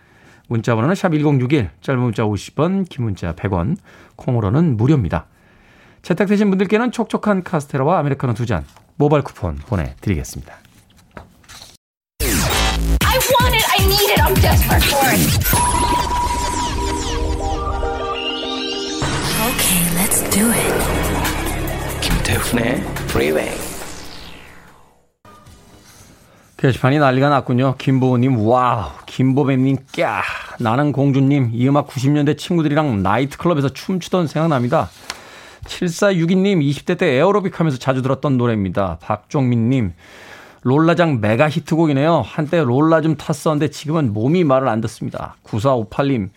[0.49, 3.77] 문자 번호는 샵 1061, 짧은 문자 50원, 긴 문자 100원,
[4.17, 5.27] 콩으로는 무료입니다.
[6.03, 8.65] 채택되신 분들께는 촉촉한 카스테라와 아메리카노 두 잔
[9.03, 10.55] 모바일 쿠폰 보내드리겠습니다.
[12.21, 13.67] I want it.
[13.69, 14.23] I need it.
[14.23, 15.19] I'm desperate for it.
[19.51, 20.73] Okay, let's do it.
[22.01, 22.75] 김태훈의
[23.11, 23.59] Freeway.
[26.59, 27.75] 게시판이 난리가 났군요.
[27.79, 28.93] 김보우님, 와우.
[29.07, 30.23] 김보배님, 꺄.
[30.61, 34.91] 나는 공주님, 이 음악 90년대 친구들이랑 나이트클럽에서 춤추던 생각납니다.
[35.65, 38.99] 7462님, 20대 때 에어로빅 하면서 자주 들었던 노래입니다.
[39.01, 39.93] 박종민님,
[40.63, 42.23] 롤라장 메가 히트곡이네요.
[42.25, 45.37] 한때 롤라 좀 탔었는데 지금은 몸이 말을 안 듣습니다.
[45.45, 46.31] 9458님,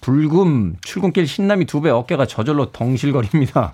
[0.00, 3.72] 불금, 출근길 신남이 두 배 어깨가 저절로 덩실거립니다.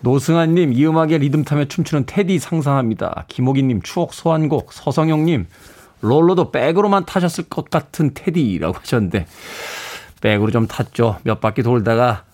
[0.00, 3.24] 노승환님, 이 음악에 리듬 타며 춤추는 테디 상상합니다.
[3.28, 5.46] 김호기님, 추억 소환곡, 서성영님,
[6.02, 9.26] 롤러도 백으로만 타셨을 것 같은 테디라고 하셨는데,
[10.20, 11.16] 백으로 좀 탔죠.
[11.24, 12.24] 몇 바퀴 돌다가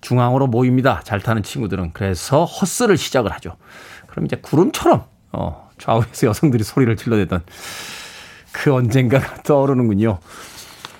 [0.00, 1.00] 중앙으로 모입니다.
[1.04, 1.90] 잘 타는 친구들은.
[1.92, 3.56] 그래서 허슬을 시작을 하죠.
[4.06, 7.42] 그럼 이제 구름처럼, 어, 좌우에서 여성들이 소리를 질러대던
[8.52, 10.18] 그 언젠가가 떠오르는군요.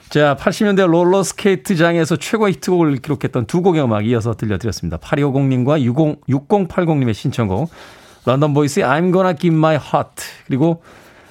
[0.08, 4.98] 자, 80년대 롤러스케이트장에서 최고 히트곡을 기록했던 두 곡의 음악 이어서 들려드렸습니다.
[4.98, 7.70] 8250님과 60, 6080님의 신청곡,
[8.24, 10.82] 런던 보이스의 I'm Gonna Give My Heart, 그리고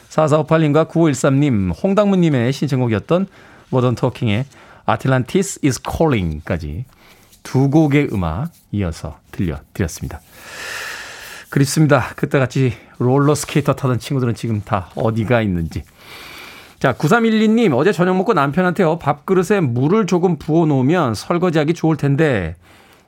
[0.10, 3.28] 4458님과 9513님, 홍당무님의 신청곡이었던
[3.69, 4.45] 모던 토킹의
[4.86, 6.86] Atlantis is Calling까지
[7.45, 10.19] 두 곡의 음악 이어서 들려드렸습니다.
[11.49, 12.10] 그립습니다.
[12.17, 15.84] 그때 같이 롤러스케이터 타던 친구들은 지금 다 어디가 있는지.
[16.79, 22.55] 자, 9312님, 어제 저녁 먹고 남편한테요, 밥그릇에 물을 조금 부어 놓으면 설거지하기 좋을 텐데,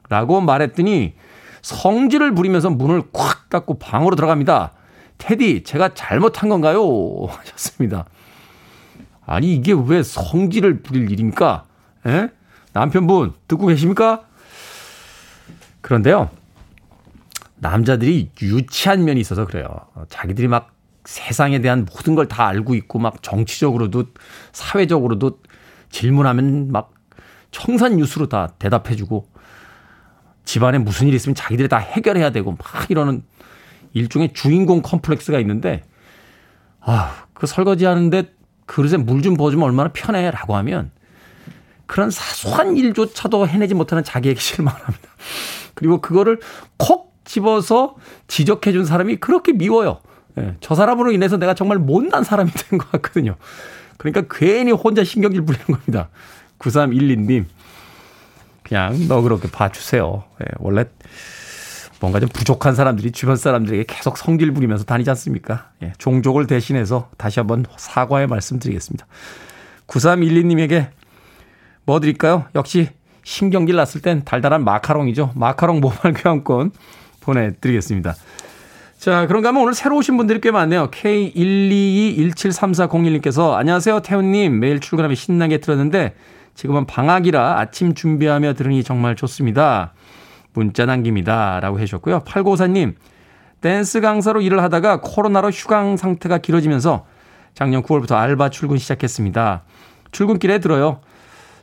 [0.08, 1.16] 라고 말했더니,
[1.62, 4.72] 성질을 부리면서 문을 콱 닫고 방으로 들어갑니다.
[5.18, 6.82] 테디, 제가 잘못한 건가요?
[7.28, 8.06] 하셨습니다.
[9.26, 11.66] 아니, 이게 왜 성질을 부릴 일입니까?
[12.06, 12.30] 에?
[12.72, 14.27] 남편분, 듣고 계십니까?
[15.88, 16.30] 그런데요,
[17.56, 19.68] 남자들이 유치한 면이 있어서 그래요.
[20.10, 20.74] 자기들이 막
[21.06, 24.08] 세상에 대한 모든 걸 다 알고 있고 막 정치적으로도
[24.52, 25.40] 사회적으로도
[25.90, 26.94] 질문하면 막
[27.52, 29.30] 청산유수로 다 대답해주고
[30.44, 33.24] 집안에 무슨 일이 있으면 자기들이 다 해결해야 되고 막 이러는
[33.94, 35.84] 일종의 주인공 컴플렉스가 있는데
[36.82, 38.34] 아, 그 설거지 하는데
[38.66, 40.92] 그릇에 물 좀 부어주면 얼마나 편해라고 하면
[41.86, 45.08] 그런 사소한 일조차도 해내지 못하는 자기에게 실망합니다.
[45.78, 46.40] 그리고 그거를
[46.78, 47.96] 콕 집어서
[48.28, 50.00] 지적해 준 사람이 그렇게 미워요.
[50.40, 53.36] 예, 저 사람으로 인해서 내가 정말 못난 사람이 된 것 같거든요.
[53.98, 56.10] 그러니까 괜히 혼자 신경질 부리는 겁니다.
[56.58, 57.46] 9312님.
[58.64, 60.24] 그냥 너그럽게 봐주세요.
[60.42, 60.86] 예, 원래
[62.00, 65.70] 뭔가 좀 부족한 사람들이 주변 사람들에게 계속 성질 부리면서 다니지 않습니까?
[65.84, 69.06] 예, 종족을 대신해서 다시 한번 사과의 말씀 드리겠습니다.
[69.86, 70.90] 9312님에게
[71.86, 72.46] 뭐 드릴까요?
[72.56, 72.90] 역시
[73.28, 75.34] 신경질 났을 땐 달달한 마카롱이죠.
[75.36, 76.72] 마카롱 모바일 교환권
[77.20, 78.16] 보내드리겠습니다.
[78.98, 80.92] 자, 그런가 하면 오늘 새로 오신 분들이 꽤 많네요.
[80.92, 84.62] K122173401님께서 안녕하세요, 태훈님.
[84.62, 86.16] 매일 출근하며 신나게 들었는데
[86.56, 89.92] 지금은 방학이라 아침 준비하며 들으니 정말 좋습니다.
[90.54, 91.60] 문자 남깁니다.
[91.60, 92.22] 라고 해주셨고요.
[92.22, 92.96] 8954님,
[93.60, 97.06] 댄스 강사로 일을 하다가 코로나로 휴강 상태가 길어지면서
[97.54, 99.64] 작년 9월부터 알바 출근 시작했습니다.
[100.14, 101.02] 출근길에 들어요.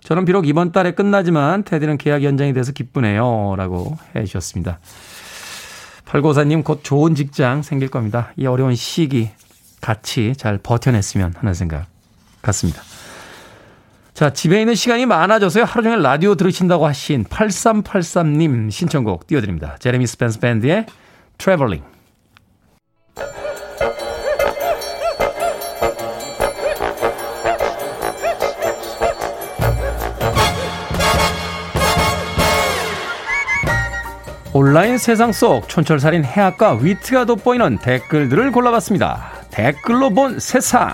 [0.05, 3.55] 저는 비록 이번 달에 끝나지만 테디는 계약 연장이 돼서 기쁘네요.
[3.57, 4.79] 라고 해 주셨습니다.
[6.05, 8.31] 8954님 곧 좋은 직장 생길 겁니다.
[8.37, 9.31] 이 어려운 시기
[9.81, 11.87] 같이 잘 버텨냈으면 하는 생각
[12.43, 12.83] 같습니다.
[14.12, 15.64] 자, 집에 있는 시간이 많아져서요.
[15.64, 19.77] 하루 종일 라디오 들으신다고 하신 8383님 신청곡 띄워드립니다.
[19.81, 20.85] 제레미 스펜스 밴드의
[21.38, 21.93] Traveling.
[34.57, 39.33] 온라인 세상 속 촌철살인 해학과 위트가 돋보이는 댓글들을 골라봤습니다.
[39.51, 40.93] 댓글로 본 세상.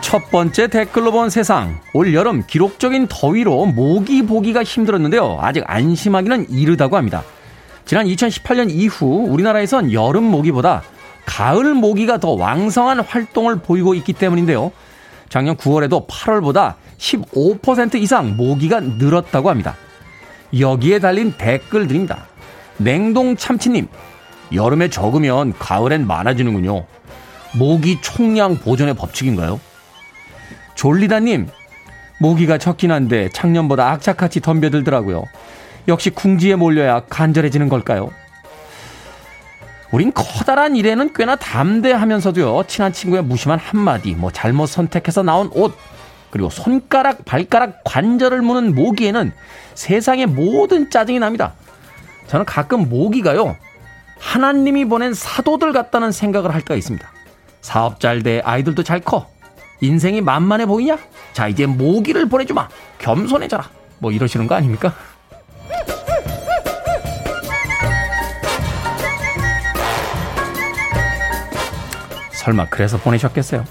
[0.00, 1.78] 첫 번째 댓글로 본 세상.
[1.92, 5.38] 올 여름 기록적인 더위로 모기 보기가 힘들었는데요.
[5.40, 7.22] 아직 안심하기는 이르다고 합니다.
[7.84, 10.82] 지난 2018년 이후 우리나라에선 여름 모기보다
[11.26, 14.72] 가을 모기가 더 왕성한 활동을 보이고 있기 때문인데요.
[15.28, 19.76] 작년 9월에도 8월보다 15% 이상 모기가 늘었다고 합니다.
[20.58, 22.26] 여기에 달린 댓글들입니다.
[22.78, 23.88] 냉동 참치님,
[24.54, 26.86] 여름에 적으면 가을엔 많아지는군요.
[27.54, 29.60] 모기 총량 보존의 법칙인가요?
[30.74, 31.48] 졸리다님,
[32.20, 35.24] 모기가 적긴 한데 작년보다 악착같이 덤벼들더라고요.
[35.88, 38.10] 역시 궁지에 몰려야 간절해지는 걸까요?
[39.92, 45.76] 우린 커다란 일에는 꽤나 담대하면서도요, 친한 친구의 무심한 한마디, 뭐 잘못 선택해서 나온 옷,
[46.30, 49.32] 그리고 손가락, 발가락, 관절을 무는 모기에는
[49.74, 51.54] 세상의 모든 짜증이 납니다.
[52.26, 53.56] 저는 가끔 모기가요,
[54.18, 57.08] 하나님이 보낸 사도들 같다는 생각을 할 때가 있습니다.
[57.60, 59.28] 사업 잘 돼, 아이들도 잘 커.
[59.80, 60.98] 인생이 만만해 보이냐?
[61.32, 62.68] 자, 이제 모기를 보내주마.
[62.98, 63.68] 겸손해져라.
[63.98, 64.94] 뭐 이러시는 거 아닙니까?
[72.46, 73.64] 설마 그래서 보내셨겠어요?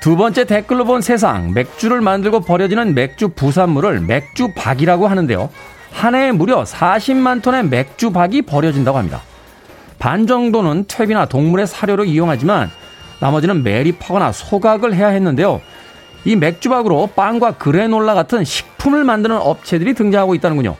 [0.00, 1.52] 두 번째 댓글로 본 세상.
[1.54, 5.48] 맥주를 만들고 버려지는 맥주 부산물을 맥주박이라고 하는데요.
[5.92, 9.20] 한 해에 무려 40만 톤의 맥주박이 버려진다고 합니다.
[9.98, 12.70] 반 정도는 퇴비나 동물의 사료로 이용하지만
[13.20, 15.60] 나머지는 매립하거나 소각을 해야 했는데요.
[16.24, 20.76] 이 맥주박으로 빵과 그래놀라 같은 식품을 만드는 업체들이 등장하고 있다는군요.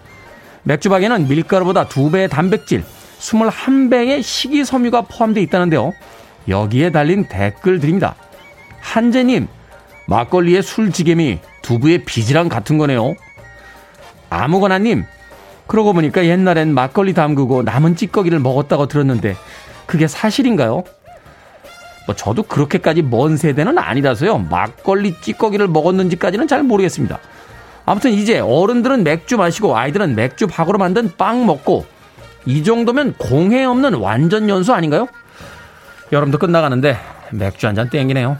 [0.64, 2.82] 맥주박에는 밀가루보다 2배의 단백질,
[3.18, 5.92] 21배의 식이섬유가 포함되어 있다는데요.
[6.50, 8.16] 여기에 달린 댓글들입니다.
[8.80, 9.48] 한재님,
[10.06, 13.14] 막걸리의 술지개미 두부의 비지랑 같은 거네요.
[14.28, 15.04] 아무거나님,
[15.66, 19.36] 그러고 보니까 옛날엔 막걸리 담그고 남은 찌꺼기를 먹었다고 들었는데
[19.86, 20.82] 그게 사실인가요?
[22.06, 24.38] 뭐 저도 그렇게까지 먼 세대는 아니라서요.
[24.50, 27.20] 막걸리 찌꺼기를 먹었는지까지는 잘 모르겠습니다.
[27.86, 31.86] 아무튼 이제 어른들은 맥주 마시고 아이들은 맥주 박으로 만든 빵 먹고
[32.46, 35.06] 이 정도면 공해 없는 완전 연수 아닌가요?
[36.12, 36.96] 여름도 끝나가는데
[37.32, 38.36] 맥주 한 잔 땡기네요.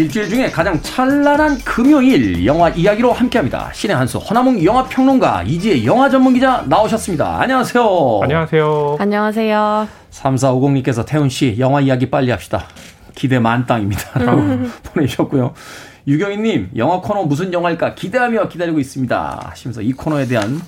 [0.00, 3.70] 일주일 중에 가장 찬란한 금요일 영화 이야기로 함께합니다.
[3.74, 7.38] 신의 한수 허나몽 영화 평론가 이지혜 영화 전문 기자 나오셨습니다.
[7.42, 8.20] 안녕하세요.
[8.22, 8.96] 안녕하세요.
[8.98, 9.88] 안녕하세요.
[10.10, 12.64] 3450님께서 태훈 씨 영화 이야기 빨리 합시다.
[13.14, 14.20] 기대 만땅입니다.
[14.20, 14.42] 라고
[14.94, 15.52] 보내주셨고요.
[16.06, 19.48] 유경희님 영화 코너 무슨 영화일까 기대하며 기다리고 있습니다.
[19.50, 20.62] 하시면서 이 코너에 대한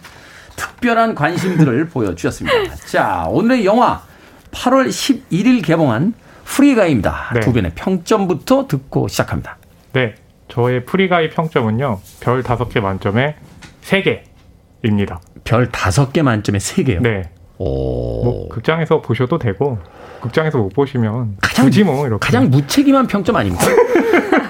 [0.56, 2.76] 특별한 관심들을 보여주셨습니다.
[2.84, 4.02] 자 오늘의 영화
[4.50, 6.12] 8월 11일 개봉한
[6.56, 7.30] 프리가이입니다.
[7.34, 7.40] 네.
[7.40, 9.56] 두 분의 평점부터 듣고 시작합니다.
[9.92, 10.14] 네.
[10.48, 12.00] 저의 프리가이 평점은요.
[12.20, 13.36] 별 5개 만점에
[13.82, 15.18] 3개입니다.
[15.44, 17.00] 별 5개 만점에 3개요.
[17.00, 17.30] 네.
[17.58, 18.24] 오.
[18.24, 19.78] 뭐 극장에서 보셔도 되고
[20.20, 23.64] 극장에서 못 보시면 가장 굳이 뭐 이렇게 가장 무책임한 평점 아닙니까?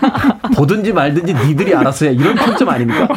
[0.57, 2.13] 보든지 말든지 니들이 알아서 해.
[2.13, 3.09] 이런 평점 아닙니까?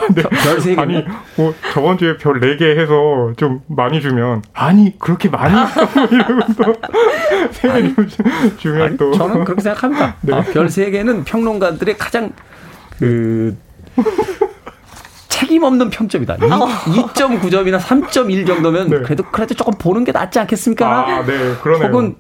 [0.44, 0.82] 별세 개.
[0.82, 1.04] 아니
[1.38, 6.64] 뭐 저번 주에 별 4개 해서 좀 많이 주면 아니 그렇게 많이 써 이러면서
[7.52, 7.94] 세 개
[8.58, 10.16] 주면 아니, 또 저는 그렇게 생각합니다.
[10.22, 10.34] 네.
[10.34, 12.32] 아, 별세 개는 평론가들의 가장
[13.00, 13.58] 그
[15.30, 16.38] 책임 없는 평점이다.
[16.38, 19.00] 2.9점이나 3.1 정도면 네.
[19.02, 20.88] 그래도 그래도 조금 보는 게 낫지 않겠습니까?
[20.88, 21.88] 아, 네, 그러네요.
[21.90, 22.16] 혹은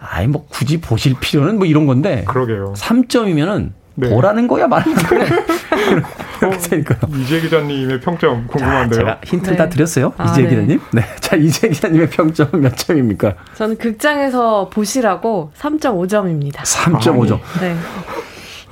[0.00, 2.72] 아이 뭐 굳이 보실 필요는 뭐 이런 건데 그러게요.
[2.76, 4.10] 3점이면은 네.
[4.10, 5.24] 보라는 거야 말하는 거야.
[6.38, 6.98] 그렇게 되니까요.
[7.16, 9.00] 이재 기자님의 평점 자, 궁금한데요.
[9.00, 9.64] 제가 힌트를 네.
[9.64, 10.12] 다 드렸어요.
[10.18, 10.48] 아, 이재 네.
[10.50, 10.80] 기자님.
[10.92, 11.02] 네.
[11.20, 13.34] 자, 이재 기자님의 평점은 몇 점입니까?
[13.54, 16.58] 저는 극장에서 보시라고 3.5점입니다.
[16.58, 17.40] 3.5점.
[17.60, 17.74] 네.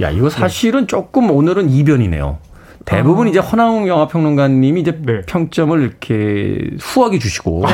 [0.03, 2.39] 야, 이거 사실은 조금 오늘은 이변이네요.
[2.85, 5.23] 대부분 이제 허나웅 영화평론가님이 이제 네.
[5.23, 7.65] 평점을 이렇게 후하게 주시고.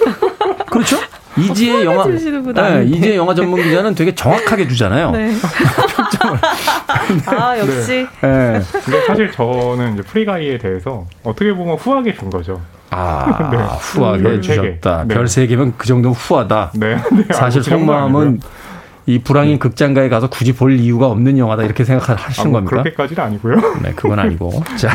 [0.70, 0.96] 그렇죠?
[1.38, 2.84] 이지의 영화, 네.
[2.86, 5.10] 이지의 영화 전문 기자는 되게 정확하게 주잖아요.
[5.10, 5.32] 네.
[7.26, 8.06] 아, 역시.
[8.20, 8.60] 네.
[8.84, 12.60] 근데 사실 저는 이제 프리가이에 대해서 어떻게 보면 후하게 준 거죠.
[12.90, 13.58] 아, 네.
[13.58, 14.40] 후하게.
[14.40, 15.04] 주셨다.
[15.06, 15.14] 네.
[15.14, 16.72] 별세 개면 그 정도면 후하다.
[16.74, 16.96] 네.
[16.96, 17.34] 네.
[17.34, 18.40] 사실 속마음은.
[19.08, 22.82] 이 불황인 극장가에 가서 굳이 볼 이유가 없는 영화다 이렇게 생각하시는 아, 뭐 겁니까?
[22.82, 23.54] 그렇게까지는 아니고요.
[23.80, 24.64] 네, 그건 아니고.
[24.76, 24.90] 자.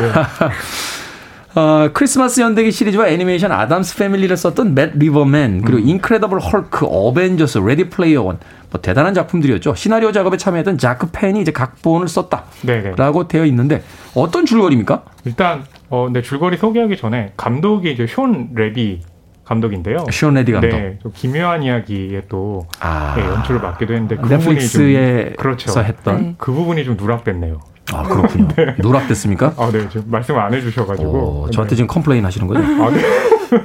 [1.54, 1.60] 네.
[1.60, 5.88] 어, 크리스마스 연대기 시리즈와 애니메이션 아담스 패밀리를 썼던 맷 리버맨, 그리고 음.
[5.88, 8.38] 인크레더블 헐크, 어벤져스, 레디 플레이어 원,
[8.70, 9.74] 뭐 대단한 작품들이었죠.
[9.74, 13.28] 시나리오 작업에 참여했던 자크 펜이 이제 각본을 썼다라고 네네.
[13.28, 13.82] 되어 있는데
[14.14, 15.04] 어떤 줄거리입니까?
[15.24, 19.00] 일단 어, 네 줄거리 소개하기 전에 감독이 이제 숀 레비
[19.44, 20.06] 감독인데요.
[20.10, 20.68] 숀 레비 감독.
[20.68, 25.80] 네, 좀 기묘한 이야기에 또 아, 네, 연출을 맡기도 했는데 그 부분이 넷플릭스에서 좀 그렇죠.
[25.80, 26.22] 했던.
[26.22, 26.34] 네.
[26.38, 27.60] 그 부분이 좀 누락됐네요.
[27.92, 28.48] 아, 그렇군요.
[28.78, 29.54] 누락됐습니까?
[29.56, 31.76] 아, 네, 지금 말씀을 안 해주셔가지고 오, 저한테 네.
[31.76, 32.60] 지금 complain 하시는 거죠?
[32.60, 33.02] 아, 네.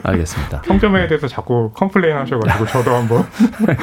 [0.03, 0.61] 알겠습니다.
[0.63, 3.23] 평점에 대해서 자꾸 complain 하셔가지고 저도 한번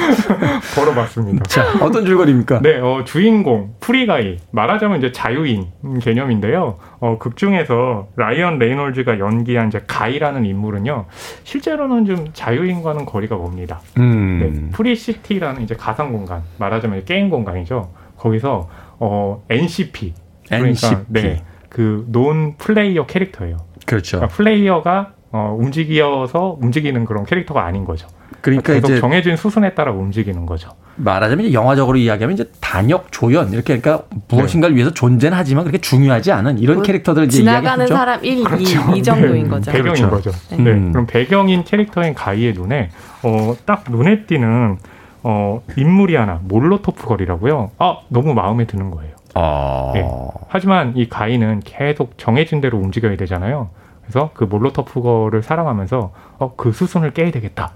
[0.74, 1.44] 걸어봤습니다.
[1.44, 2.60] 자, 어떤 줄거리입니까?
[2.60, 5.68] 네, 어, 주인공 프리가이 말하자면 이제 자유인
[6.02, 6.76] 개념인데요.
[7.00, 11.06] 어, 극 중에서 라이언 레이놀즈가 연기한 이제 가이라는 인물은요,
[11.44, 13.80] 실제로는 좀 자유인과는 거리가 멉니다.
[13.96, 14.70] 네, 음.
[14.74, 17.90] 프리시티라는 이제 가상 공간, 말하자면 게임 공간이죠.
[18.18, 18.68] 거기서
[18.98, 20.14] 어, NCP,
[20.50, 20.96] NCP.
[21.08, 23.56] 네, 그 non player character예요.
[23.86, 24.18] 그렇죠.
[24.18, 28.06] 그러니까 플레이어가 어, 움직여서 움직이는 그런 캐릭터가 아닌 거죠.
[28.40, 30.70] 그러니까 계속 이제 정해진 수순에 따라 움직이는 거죠.
[30.96, 36.58] 말하자면 영화적으로 이야기하면 이제 단역 조연 이렇게 그러니까 무엇인가를 위해서 존재는 하지만 그렇게 중요하지 않은
[36.58, 37.86] 이런 캐릭터들을 이제 지나가는.
[37.86, 39.72] 사람 1, 2, 이 정도인 거죠.
[39.72, 40.30] 배경인 그렇죠.
[40.30, 40.56] 거죠.
[40.56, 40.62] 네.
[40.62, 40.70] 네.
[40.70, 40.92] 음.
[40.92, 42.90] 그럼 배경인 캐릭터인 가이의 눈에
[43.24, 44.76] 어, 딱 눈에 띄는
[45.24, 47.72] 어, 인물이 하나 몰로토프 거리라고요.
[47.78, 49.13] 아 너무 마음에 드는 거예요.
[49.34, 49.92] 어.
[49.94, 50.08] 네.
[50.48, 53.70] 하지만 이 가이는 계속 정해진 대로 움직여야 되잖아요.
[54.02, 57.72] 그래서 그 몰로토프 거를 사랑하면서 어, 그 수순을 깨야 되겠다.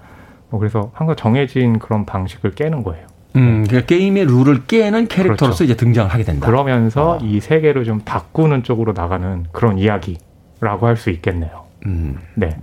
[0.51, 3.07] 어, 그래서 항상 정해진 그런 방식을 깨는 거예요.
[3.37, 5.65] 음, 그러니까 게임의 룰을 깨는 캐릭터로서 그렇죠.
[5.65, 6.47] 이제 등장을 하게 된다.
[6.47, 7.19] 그러면서 아.
[7.23, 11.65] 이 세계를 좀 바꾸는 쪽으로 나가는 그런 이야기라고 할 수 있겠네요.
[11.87, 12.19] 음.
[12.35, 12.57] 네.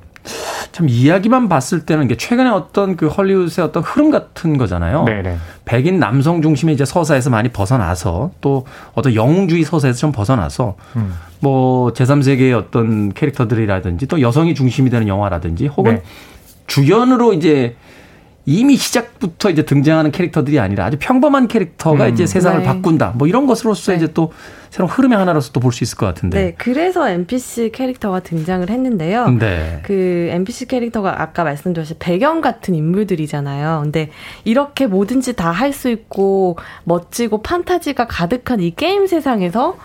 [0.76, 5.05] 참 이야기만 봤을 때는 이게 최근에 어떤 그 헐리우드의 어떤 흐름 같은 거잖아요.
[5.05, 5.38] 네네.
[5.63, 11.13] 백인 남성 중심의 이제 서사에서 많이 벗어나서 또 어떤 영웅주의 서사에서 좀 벗어나서 음.
[11.39, 16.03] 뭐 제3세계의 어떤 캐릭터들이라든지 또 여성이 중심이 되는 영화라든지 혹은 네.
[16.67, 17.78] 주연으로 이제
[18.45, 22.13] 이미 시작부터 이제 등장하는 캐릭터들이 아니라 아주 평범한 캐릭터가 음.
[22.13, 22.65] 이제 세상을 네.
[22.65, 23.13] 바꾼다.
[23.15, 23.97] 뭐 이런 것으로서 네.
[23.97, 24.34] 이제 또
[24.76, 26.38] 새로운 흐름의 하나로서 또 볼 수 있을 것 같은데.
[26.38, 29.30] 네, 그래서 NPC 캐릭터가 등장을 했는데요.
[29.39, 29.80] 네.
[29.84, 33.80] 그 NPC 캐릭터가 아까 말씀드렸듯이 배경 같은 인물들이잖아요.
[33.84, 34.09] 근데
[34.43, 39.78] 이렇게 뭐든지 다 할 수 있고 멋지고 판타지가 가득한 이 게임 세상에서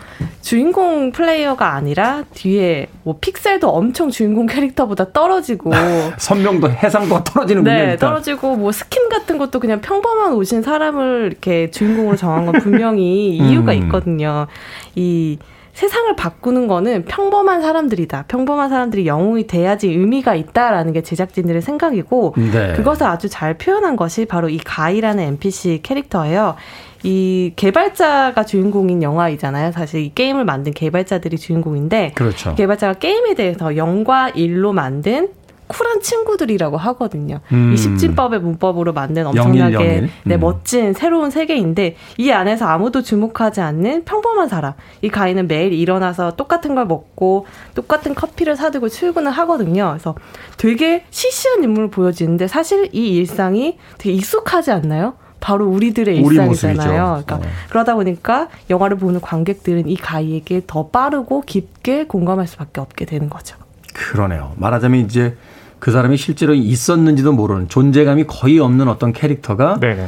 [0.42, 5.70] 주인공 플레이어가 아니라 뒤에 뭐 픽셀도 엄청 주인공 캐릭터보다 떨어지고
[6.18, 7.74] 선명도 해상도가 떨어지는군요.
[7.74, 7.98] 네, 일단.
[7.98, 13.72] 떨어지고 뭐 스킨 같은 것도 그냥 평범한 옷인 사람을 이렇게 주인공으로 정한 건 분명히 이유가
[13.72, 13.82] 음.
[13.84, 14.46] 있거든요.
[14.94, 15.38] 이
[15.72, 18.24] 세상을 바꾸는 거는 평범한 사람들이다.
[18.28, 22.72] 평범한 사람들이 영웅이 돼야지 의미가 있다라는 게 제작진들의 생각이고 네.
[22.74, 26.56] 그것을 아주 잘 표현한 것이 바로 이 가이라는 NPC 캐릭터예요.
[27.02, 29.72] 이 개발자가 주인공인 영화이잖아요.
[29.72, 32.54] 사실 이 게임을 만든 개발자들이 주인공인데 그렇죠.
[32.56, 35.30] 개발자가 게임에 대해서 0과 1로 만든
[35.70, 37.40] 쿨한 친구들이라고 하거든요.
[37.52, 37.72] 음.
[37.72, 40.10] 이 십진법의 문법으로 만든 엄청나게 영일, 영일.
[40.24, 40.40] 네, 음.
[40.40, 44.72] 멋진 새로운 세계인데 이 안에서 아무도 주목하지 않는 평범한 사람.
[45.00, 49.90] 이 가이는 매일 일어나서 똑같은 걸 먹고 똑같은 커피를 사들고 출근을 하거든요.
[49.90, 50.16] 그래서
[50.56, 55.14] 되게 시시한 인물을 보여지는데 사실 이 일상이 되게 익숙하지 않나요?
[55.38, 57.22] 바로 우리들의 우리 일상이잖아요.
[57.24, 57.40] 그러니까 어.
[57.70, 63.56] 그러다 보니까 영화를 보는 관객들은 이 가이에게 더 빠르고 깊게 공감할 수밖에 없게 되는 거죠.
[63.94, 64.52] 그러네요.
[64.56, 65.36] 말하자면 이제
[65.80, 70.06] 그 사람이 실제로 있었는지도 모르는 존재감이 거의 없는 어떤 캐릭터가 네네.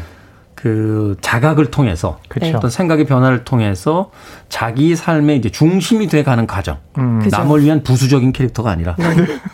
[0.55, 2.57] 그 자각을 통해서 그쵸.
[2.57, 4.13] 어떤 생각의 변화를 통해서
[4.49, 6.77] 자기 삶의 이제 중심이 돼 가는 과정.
[6.99, 7.21] 음.
[7.29, 8.95] 남을 위한 부수적인 캐릭터가 아니라.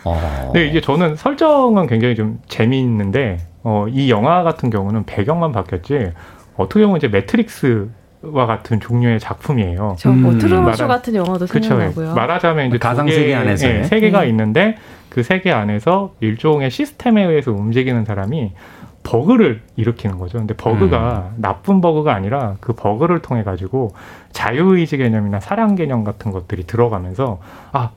[0.03, 0.51] 어.
[0.53, 6.11] 네, 이게 저는 설정은 굉장히 좀 재미있는데, 어, 이 영화 같은 경우는 배경만 바뀌었지,
[6.57, 7.87] 어떻게 보면 이제 매트릭스
[8.21, 9.95] 와 같은 종류의 작품이에요.
[9.97, 11.47] 저뭐 음, 트루먼 쇼 말하- 같은 영화도.
[11.47, 12.13] 생각나고요.
[12.13, 13.67] 말하자면 이제 가상 두 개- 세계 안에서.
[13.67, 14.27] 예, 세계가 음.
[14.27, 14.75] 있는데
[15.09, 18.51] 그 세계 안에서 일종의 시스템에 의해서 움직이는 사람이
[19.03, 20.37] 버그를 일으키는 거죠.
[20.37, 23.93] 근데 버그가 나쁜 버그가 아니라 그 버그를 통해 가지고
[24.33, 27.39] 자유의지 개념이나 사랑 개념 같은 것들이 들어가면서
[27.71, 27.91] 아,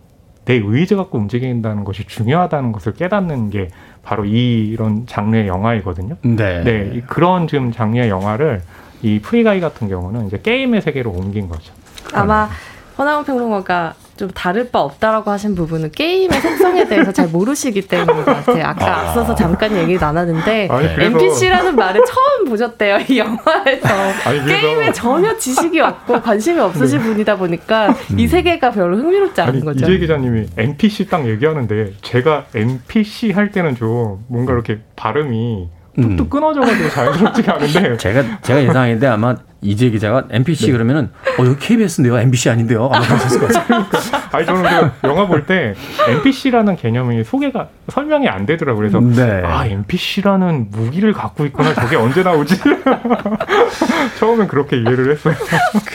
[0.44, 3.68] 내 의지 갖고 움직인다는 것이 중요하다는 것을 깨닫는 게
[4.02, 6.16] 바로 이런 장르의 영화이거든요.
[6.22, 6.62] 네.
[6.64, 8.62] 네, 이- 그런 지금 장르의 영화를
[9.02, 11.72] 이 프리가이 같은 경우는 이제 게임의 세계로 옮긴 거죠.
[12.14, 12.48] 아마
[12.96, 18.24] 허남웅 평론가가 좀 다를 바 없다라고 하신 부분은 게임의 속성에 대해서 잘 모르시기 때문인 것
[18.26, 18.64] 같아요.
[18.66, 23.88] 아까 앞서서 잠깐 얘기 나눴는데 아니, 그래서- NPC라는 말을 처음 보셨대요 이 영화에서
[24.28, 29.54] 아니, 그래서- 게임에 전혀 지식이 없고 관심이 없으신 분이다 보니까 이 세계가 별로 흥미롭지 않은
[29.54, 29.86] 아니 거죠.
[29.86, 36.30] 이재 기자님이 NPC 딱 얘기하는데 제가 NPC 할 때는 좀 뭔가 이렇게 발음이 뚝뚝 음.
[36.30, 40.72] 끊어져가지고 자연스럽지가 않은데 제가 제가 예상했는데 아마 이재 기자가 NPC 네.
[40.72, 42.90] 그러면은 어 여기 KBS인데요, MBC 아닌데요.
[42.92, 43.86] 아마 그러셨을 것 같아요.
[44.32, 44.62] 아니 저는
[45.00, 45.74] 그 영화 볼 때
[46.08, 48.90] NPC라는 개념이 소개가 설명이 안 되더라고요.
[48.90, 49.42] 그래서 네.
[49.44, 52.56] 아 NPC라는 무기를 갖고 있구나 저게 언제 나오지?
[54.18, 55.34] 처음엔 그렇게 이해를 했어요.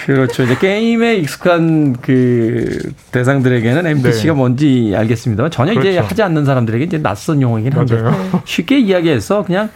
[0.05, 0.43] 그렇죠.
[0.43, 2.77] 이제 게임에 익숙한 그
[3.11, 4.37] 대상들에게는 NPC가 네.
[4.37, 5.49] 뭔지 알겠습니다.
[5.49, 6.07] 전혀 이제 그렇죠.
[6.07, 8.41] 하지 않는 사람들에게 이제 낯선 용어이긴 한데 맞아요.
[8.45, 9.69] 쉽게 이야기해서 그냥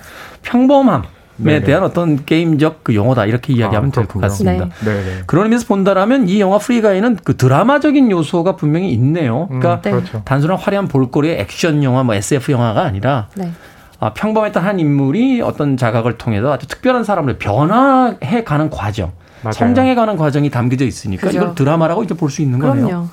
[0.44, 1.06] 평범함에
[1.46, 1.66] 네네.
[1.66, 4.22] 대한 어떤 게임적 그 용어다 이렇게 이야기하면 아, 될것 그렇군요.
[4.22, 4.66] 같습니다.
[4.84, 5.04] 네.
[5.04, 5.22] 네네.
[5.26, 9.48] 그런 의미에서 본다라면 이 영화 프리가이는 그 드라마적인 요소가 분명히 있네요.
[9.48, 10.22] 그러니까 음, 그렇죠.
[10.26, 13.52] 단순한 화려한 볼거리의 액션 영화, 뭐 SF 영화가 아니라 네.
[14.00, 19.12] 아, 평범했던 한 인물이 어떤 자각을 통해서 아주 특별한 사람으로 변화해 가는 과정,
[19.44, 19.54] 맞아요.
[19.54, 21.38] 성장해 가는 과정이 담겨져 있으니까 그죠.
[21.40, 22.86] 이걸 드라마라고 이제 볼 수 있는 거네요.
[22.88, 23.08] 그럼요.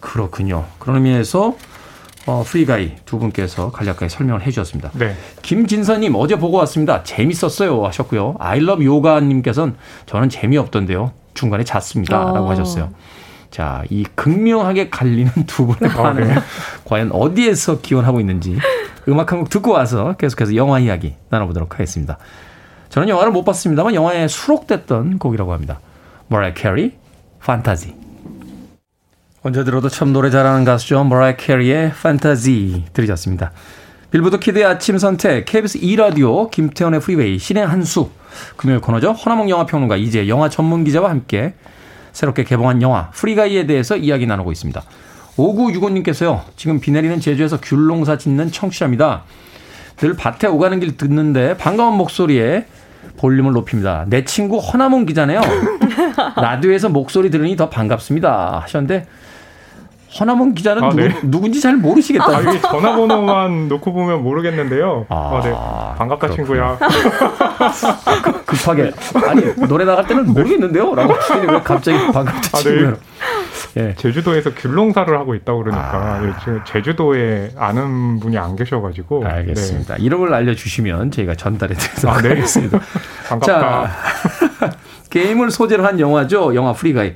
[0.00, 0.64] 그렇군요.
[0.78, 1.56] 그런 의미에서
[2.26, 4.90] 어, 프리가이 두 분께서 간략하게 설명을 해 주셨습니다.
[4.94, 5.14] 네.
[5.42, 7.02] 김진서님 어제 보고 왔습니다.
[7.04, 8.34] 재밌었어요 하셨고요.
[8.38, 11.12] 아이러브 요가님께서는 저는 재미없던데요.
[11.34, 12.50] 중간에 잤습니다라고 어.
[12.50, 12.90] 하셨어요.
[13.50, 16.40] 자, 이 극명하게 갈리는 두 분의 아, 반응을 네.
[16.84, 18.58] 과연 어디에서 기원하고 있는지
[19.08, 22.18] 음악 한 곡 듣고 와서 계속해서 영화 이야기 나눠보도록 하겠습니다.
[22.88, 25.78] 저는 영화를 못 봤습니다만 영화에 수록됐던 곡이라고 합니다.
[26.28, 26.94] 머라이 캐리,
[27.40, 28.05] 판타지.
[29.46, 31.04] 언제 들어도 참 노래 잘하는 가수죠.
[31.04, 33.52] 머라이 캐리의 판타지 들으셨습니다.
[34.10, 38.10] 빌보드 키드의 아침 선택, KBS 2라디오, 김태훈의 프리웨이, 신의 한수,
[38.56, 39.12] 금요일 코너죠.
[39.12, 41.54] 허남웅 영화평론가 이제 영화 전문 기자와 함께
[42.12, 44.82] 새롭게 개봉한 영화 프리가이에 대해서 이야기 나누고 있습니다.
[45.36, 46.40] 5965님께서요.
[46.56, 49.22] 지금 비 내리는 제주에서 귤농사 짓는 청취자입니다.
[49.98, 52.66] 늘 밭에 오가는 길 듣는데 반가운 목소리에
[53.16, 54.06] 볼륨을 높입니다.
[54.08, 55.40] 내 친구 허나몽 기자네요.
[56.34, 58.62] 라디오에서 목소리 들으니 더 반갑습니다.
[58.64, 59.06] 하셨는데
[60.18, 61.14] 허나몽 기자는 아, 누구, 네.
[61.24, 62.26] 누군지 잘 모르시겠다.
[62.26, 65.06] 아, 전화번호만 놓고 보면 모르겠는데요.
[65.08, 65.50] 아, 아, 네.
[65.98, 66.36] 반갑다, 그렇구나.
[66.36, 66.78] 친구야.
[68.46, 68.92] 급하게
[69.26, 70.94] 아니 노래 나갈 때는 모르겠는데요.
[70.94, 72.62] 라고 하시더니 왜 갑자기 반갑다 아, 네.
[72.62, 72.96] 친구야.
[73.78, 73.94] 예.
[73.96, 76.22] 제주도에서 귤농사를 하고 있다고 그러니까 아.
[76.24, 79.96] 예, 지금 제주도에 아는 분이 안 계셔가지고 알겠습니다.
[79.96, 82.28] 이름을 알려주시면 저희가 전달해 드리도록 아, 네.
[82.30, 82.78] 하겠습니다.
[82.78, 82.84] 네.
[83.28, 83.90] 반갑다.
[85.10, 86.54] 게임을 소재로 한 영화죠.
[86.54, 87.14] 영화 프리가이.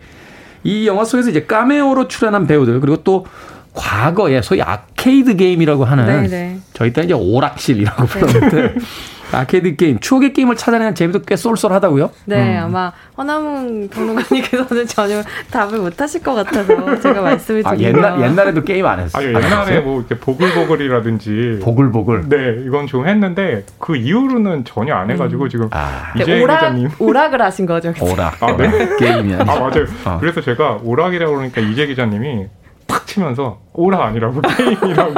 [0.64, 3.26] 이 영화 속에서 이제 까메오로 출연한 배우들 그리고 또
[3.72, 6.58] 과거에 소위 아케이드 게임이라고 하는 네네.
[6.74, 8.74] 저희 때 이제 오락실이라고 부르는데
[9.32, 12.10] 아케이드 게임, 추억의 게임을 찾아내는 재미도 꽤 쏠쏠하다고요?
[12.26, 18.20] 네, 아마 허남웅 평론가님께서는 전혀 답을 못 하실 것 같아서 제가 말씀을 아, 드리면 옛날
[18.22, 19.36] 옛날에도 게임 안 했어요.
[19.36, 22.28] 아니 옛날에 뭐 이렇게 보글보글이라든지 보글보글.
[22.28, 26.90] 네 이건 좀 했는데 그 이후로는 전혀 안 해가지고 지금 아, 네, 이재 오락, 기자님
[26.98, 27.92] 오락을 하신 거죠.
[27.92, 28.12] 그래서.
[28.12, 28.42] 오락.
[28.42, 28.96] 아, 네.
[28.98, 29.42] 게임이 아니라.
[29.42, 29.84] 아 맞아요.
[30.04, 30.18] 어.
[30.20, 32.46] 그래서 제가 오락이라고 그러니까 이재 기자님이
[32.86, 35.12] 탁 치면서 오락 아니라고 게임이라고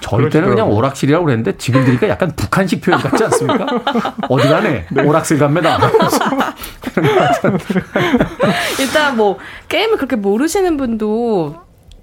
[0.00, 0.70] 저희 때는 그냥.
[0.70, 3.66] 오락실이라고 그랬는데 지금 들으니까 약간 북한식 표현 같지 않습니까?
[4.28, 4.86] 어디 가네?
[5.04, 5.78] 오락실 갑니다.
[8.78, 9.38] 일단 뭐
[9.68, 11.56] 게임을 그렇게 모르시는 분도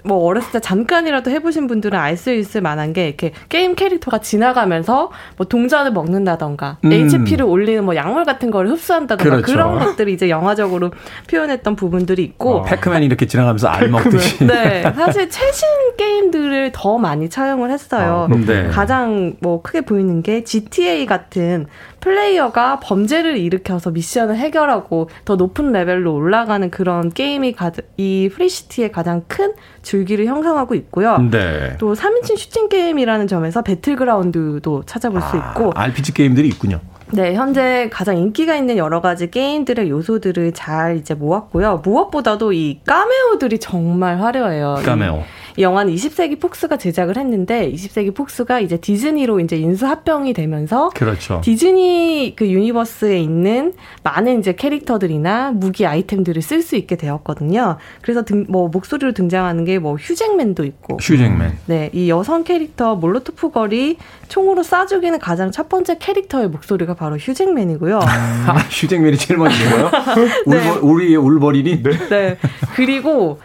[0.03, 5.11] 뭐 어렸을 때 잠깐이라도 해보신 분들은 알 수 있을 만한 게 이렇게 게임 캐릭터가 지나가면서
[5.37, 6.91] 뭐 동전을 먹는다던가 음.
[6.91, 9.51] HP를 올리는 뭐 약물 같은 거를 흡수한다던가 그렇죠.
[9.51, 10.91] 그런 것들이 이제 영화적으로
[11.29, 12.61] 표현했던 부분들이 있고 어.
[12.63, 14.43] 패크맨이 이렇게 지나가면서 알 먹듯이.
[14.45, 18.27] 네 사실 최신 게임들을 더 많이 차용을 했어요.
[18.29, 18.67] 어, 네.
[18.67, 21.67] 가장 뭐 크게 보이는 게 GTA 같은
[22.01, 29.23] 플레이어가 범죄를 일으켜서 미션을 해결하고 더 높은 레벨로 올라가는 그런 게임이 가, 이 프리시티의 가장
[29.27, 31.17] 큰 줄기를 형성하고 있고요.
[31.31, 31.77] 네.
[31.79, 36.79] 또 3인칭 슈팅 게임이라는 점에서 배틀그라운드도 찾아볼 수 있고 아, RPG 게임들이 있군요.
[37.13, 41.81] 네, 현재 가장 인기가 있는 여러 가지 게임들의 요소들을 잘 이제 모았고요.
[41.83, 44.77] 무엇보다도 이 까메오들이 정말 화려해요.
[44.81, 45.21] 이- 까메오.
[45.57, 51.41] 이 영화는 20세기 폭스가 제작을 했는데 20세기 폭스가 이제 디즈니로 이제 인수 합병이 되면서 그렇죠.
[51.43, 53.73] 디즈니 그 유니버스에 있는
[54.03, 57.77] 많은 이제 캐릭터들이나 무기 아이템들을 쓸 수 있게 되었거든요.
[58.01, 61.57] 그래서 등, 뭐 목소리로 등장하는 게 뭐 휴잭맨도 있고 휴잭맨.
[61.65, 63.97] 네, 이 여성 캐릭터 몰로토프 걸이
[64.27, 67.99] 총으로 쏴 죽이는 가장 첫 번째 캐릭터의 목소리가 바로 휴잭맨이고요.
[67.99, 69.91] 아, 휴잭맨이 제일 먼저 거요?
[70.47, 70.55] 네.
[70.57, 71.81] 울버, 우리의 울버린이?
[72.09, 72.37] 네.
[72.75, 73.39] 그리고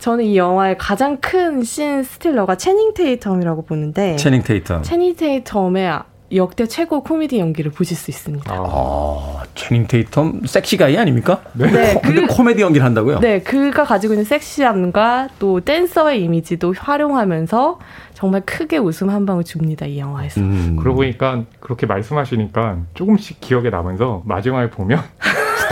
[0.00, 4.80] 저는 이 영화의 가장 큰 신 스틸러가 채닝 테이텀이라고 보는데 채닝 테이터.
[4.82, 8.54] 채닝 테이텀의 역대 최고 코미디 연기를 보실 수 있습니다.
[8.56, 11.42] 아, 채닝 테이텀 sexy guy 아닙니까?
[11.54, 13.18] 네, 코- 근데 그- 코미디 연기를 한다고요?
[13.18, 17.78] 네, 그가 가지고 있는 섹시함과 또 댄서의 이미지도 활용하면서
[18.14, 20.40] 정말 크게 웃음 한 방울 줍니다, 이 영화에서.
[20.40, 20.76] 음.
[20.78, 25.00] 그러고 보니까 그렇게 말씀하시니까 조금씩 기억에 나면서 마지막에 보면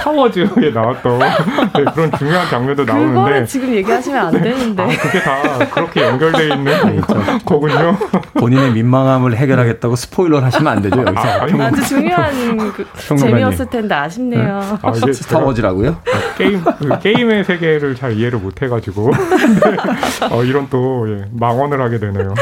[0.08, 1.18] 스타워즈에 나왔던
[1.76, 4.82] 네, 그런 중요한 장면도 나오는데 지금 얘기하시면 안 되는데.
[4.82, 7.00] 아, 그게 다 그렇게 연결돼 있는
[7.44, 7.96] 거군요.
[8.34, 11.18] 본인의 민망함을 해결하겠다고 스포일러를 하시면 안 되죠, 여기서.
[11.20, 12.86] 아, 아니, 평- 아주 중요한 그.
[13.16, 14.78] 재미였을 텐데 아쉽네요.
[14.82, 15.98] 아, 이게 제가 스타워즈라고요?
[16.36, 20.26] 게임 그 게임의 세계를 잘 이해를 못 해가지고 네.
[20.30, 22.34] 어, 이런 또 예, 망언을 하게 되네요.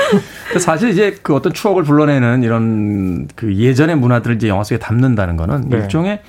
[0.59, 5.69] 사실 이제 그 어떤 추억을 불러내는 이런 그 예전의 문화들을 이제 영화 속에 담는다는 거는
[5.69, 5.79] 네.
[5.79, 6.21] 일종의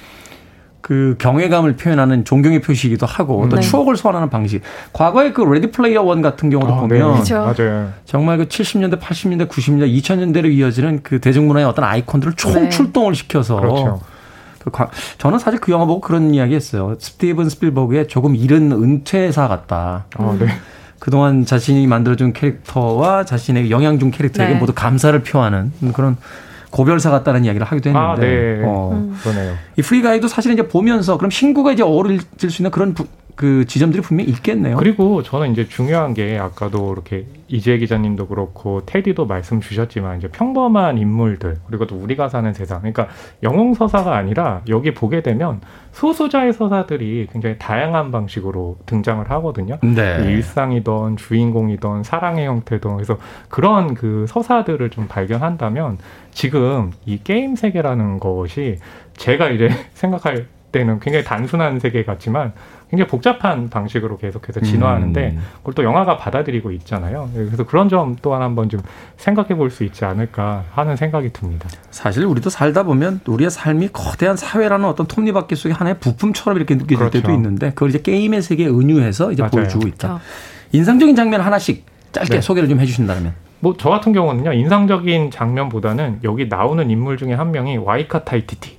[0.88, 3.62] 그 경외감을 표현하는 존경의 표시이기도 하고 또 네.
[3.62, 4.62] 추억을 소환하는 방식.
[4.94, 7.54] 과거에 그 레디 플레이어 원 같은 경우도 아, 보면 그렇죠.
[7.58, 7.92] 맞아요.
[8.06, 12.38] 정말 그 70년대, 80년대, 90년대, 2000년대로 이어지는 그 대중문화의 어떤 아이콘들을 네.
[12.54, 14.00] 총출동을 시켜서 그렇죠.
[14.60, 16.96] 그 과- 저는 사실 그 영화 보고 그런 이야기 했어요.
[17.00, 20.06] 스티븐 스필버그의 조금 이른 은퇴사 같다.
[20.18, 20.48] 아, 네.
[21.00, 24.60] 그동안 자신이 만들어준 캐릭터와 자신에게 영향 준 캐릭터에게 네.
[24.60, 26.16] 모두 감사를 표하는 그런
[26.72, 28.62] 고별사 같다는 이야기를 하기도 했는데 아, 네.
[28.66, 29.18] 어, 음.
[29.22, 29.56] 그러네요.
[29.78, 33.08] 이 프리가이도 사실 이제 보면서 그럼 신구가 이제 어우러질 수 있는 그런 부-
[33.38, 34.78] 그 지점들이 분명히 있겠네요.
[34.78, 40.98] 그리고 저는 이제 중요한 게 아까도 이렇게 이재 기자님도 그렇고 테디도 말씀 주셨지만 이제 평범한
[40.98, 43.08] 인물들 그리고 또 우리가 사는 세상 그러니까
[43.44, 45.62] 영웅 서사가 아니라 여기 보게 되면
[45.92, 49.78] 소수자의 서사들이 굉장히 다양한 방식으로 등장을 하거든요.
[49.84, 50.26] 네.
[50.26, 53.20] 일상이던 주인공이던 사랑의 형태든 그래서
[53.50, 56.00] 그런 그 서사들을 좀 발견한다면
[56.32, 58.80] 지금 이 게임 세계라는 것이
[59.16, 62.54] 제가 이제 생각할 때는 굉장히 단순한 세계 같지만
[62.90, 65.42] 굉장히 복잡한 방식으로 계속해서 진화하는데 음.
[65.58, 67.30] 그걸 또 영화가 받아들이고 있잖아요.
[67.34, 68.82] 그래서 그런 점 또한 한번 좀
[69.18, 71.68] 생각해 볼 수 있지 않을까 하는 생각이 듭니다.
[71.92, 76.98] 사실 우리도 살다 보면 우리의 삶이 거대한 사회라는 어떤 톱니바퀴 속의 하나의 부품처럼 이렇게 느껴질
[76.98, 77.20] 그렇죠.
[77.22, 79.52] 때도 있는데 그걸 이제 게임의 세계에 은유해서 이제 맞아요.
[79.52, 80.08] 보여주고 있다.
[80.08, 80.24] 그렇죠.
[80.72, 82.42] 인상적인 장면 하나씩 짧게 네.
[82.42, 83.34] 소개를 좀 해주신다면.
[83.60, 88.78] 뭐 저 같은 경우는요 인상적인 장면보다는 여기 나오는 인물 중에 한 명이 와이카 타이티티,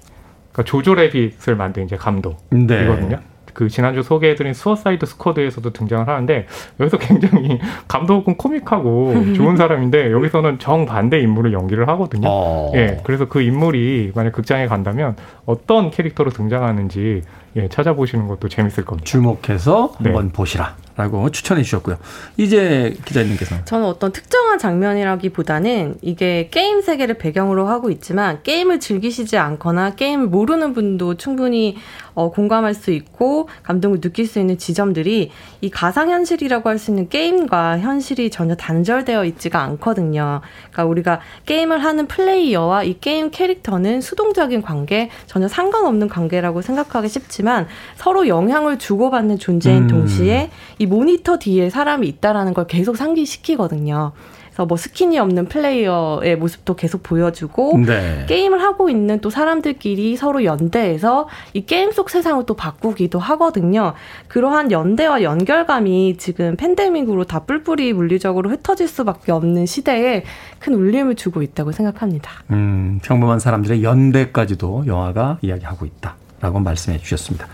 [0.58, 3.08] 그러니까 조조 레빗을 만든 이제 감독이거든요.
[3.08, 3.16] 네.
[3.54, 6.46] 그 지난주 소개해드린 수어사이드 스쿼드에서도 등장을 하는데
[6.78, 12.28] 여기서 굉장히 감독은 코믹하고 좋은 사람인데 여기서는 정 반대 인물을 연기를 하거든요.
[12.30, 12.72] 어.
[12.74, 17.22] 예, 그래서 그 인물이 만약 극장에 간다면 어떤 캐릭터로 등장하는지
[17.56, 19.04] 예, 찾아보시는 것도 재밌을 겁니다.
[19.06, 20.10] 주목해서 네.
[20.10, 21.96] 한번 보시라라고 추천해 주셨고요.
[22.36, 29.94] 이제 기자님께서 저는 어떤 특정한 장면이라기보다는 이게 게임 세계를 배경으로 하고 있지만 게임을 즐기시지 않거나
[29.94, 31.76] 게임을 모르는 분도 충분히
[32.14, 35.30] 어, 공감할 수 있고 감동을 느낄 수 있는 지점들이
[35.60, 40.40] 이 가상 현실이라고 할 수 있는 게임과 현실이 전혀 단절되어 있지가 않거든요.
[40.70, 47.37] 그러니까 우리가 게임을 하는 플레이어와 이 게임 캐릭터는 수동적인 관계, 전혀 상관없는 관계라고 생각하기 쉽지
[47.42, 47.66] 만
[47.96, 49.88] 서로 영향을 주고받는 존재인 음.
[49.88, 54.12] 동시에 이 모니터 뒤에 사람이 있다라는 걸 계속 상기시키거든요.
[54.58, 58.26] 그래서 뭐 스킨이 없는 플레이어의 모습도 계속 보여주고 네.
[58.28, 63.94] 게임을 하고 있는 또 사람들끼리 서로 연대해서 이 게임 속 세상을 또 바꾸기도 하거든요.
[64.26, 70.24] 그러한 연대와 연결감이 지금 팬데믹으로 다 뿔뿔이 물리적으로 흩어질 수밖에 없는 시대에
[70.58, 72.32] 큰 울림을 주고 있다고 생각합니다.
[72.50, 77.46] 음, 평범한 사람들의 연대까지도 영화가 이야기하고 있다 라고 말씀해 주셨습니다.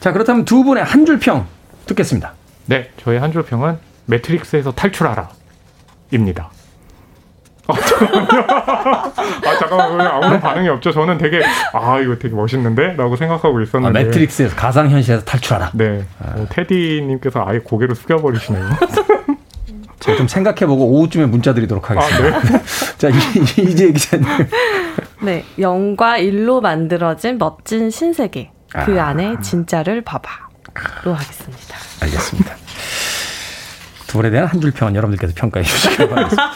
[0.00, 1.46] 자, 그렇다면 두 분의 한 줄 평
[1.86, 2.32] 듣겠습니다.
[2.66, 5.28] 네, 저의 한 줄 평은 매트릭스에서 탈출하라.
[6.12, 6.50] 입니다.
[7.68, 8.44] 아, 잠깐만요.
[8.48, 9.12] 아,
[9.58, 9.96] 잠깐만.
[9.98, 10.92] 왜 아무런 반응이 없죠?
[10.92, 12.94] 저는 되게, 아, 이거 되게 멋있는데?
[12.96, 14.04] 라고 생각하고 아, 있었는데.
[14.04, 15.72] 매트릭스에서 가상현실에서 탈출하라.
[15.74, 16.04] 네.
[16.20, 18.64] 어, 테디님께서 아예 고개를 숙여버리시네요.
[19.98, 22.36] 제가 좀 생각해보고 오후쯤에 문자 드리도록 하겠습니다.
[22.36, 22.62] 아, 네.
[22.98, 24.26] 자, 이- 이재 기자님.
[25.22, 28.50] 네, 0과 1로 만들어진 멋진 신세계.
[28.84, 29.08] 그 아.
[29.08, 31.76] 안에 진짜를 봐봐로 하겠습니다.
[32.02, 32.54] 알겠습니다.
[34.06, 36.50] 두 분에 대한 한 줄 평은 여러분들께서 평가해 주시기 바랍니다.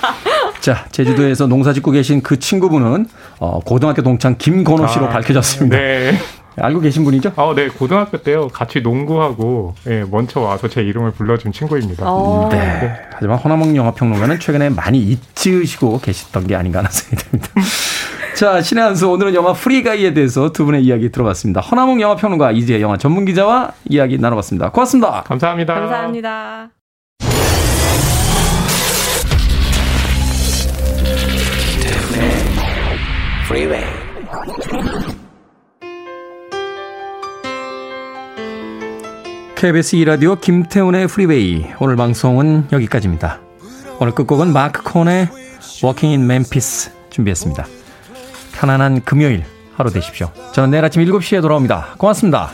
[0.61, 3.06] 자, 제주도에서 농사 짓고 계신 그 친구분은
[3.38, 5.76] 어, 고등학교 동창 김건호 씨로 아, 밝혀졌습니다.
[5.76, 6.18] 네.
[6.56, 7.32] 알고 계신 분이죠?
[7.36, 7.68] 아, 네.
[7.68, 8.48] 고등학교 때요.
[8.48, 12.04] 같이 농구하고 예, 먼저 와서 제 이름을 불러준 친구입니다.
[12.06, 12.92] 어, 네.
[13.14, 17.48] 하지만 허나몽 영화평론가는 최근에 많이 잊으시고 계셨던 게 아닌가 하는 생각이 듭니다.
[18.41, 21.61] 자, 신의 한수 오늘은 영화 프리가이에 대해서 두 분의 이야기 들어봤습니다.
[21.61, 24.70] 허남웅 영화 평론가 이제 영화 전문 기자와 이야기 나눠봤습니다.
[24.70, 25.24] 고맙습니다.
[25.26, 25.74] 감사합니다.
[25.74, 26.70] 감사합니다.
[39.55, 43.38] KBS 2라디오 김태훈의 프리웨이 오늘 방송은 여기까지입니다.
[44.01, 45.28] 오늘 끝곡은 마크 콘의
[45.84, 47.80] Walking in Memphis 준비했습니다.
[48.61, 49.42] 편안한 금요일
[49.74, 50.30] 하루 되십시오.
[50.52, 51.94] 저는 내일 아침 7시에 돌아옵니다.
[51.96, 52.50] 고맙습니다.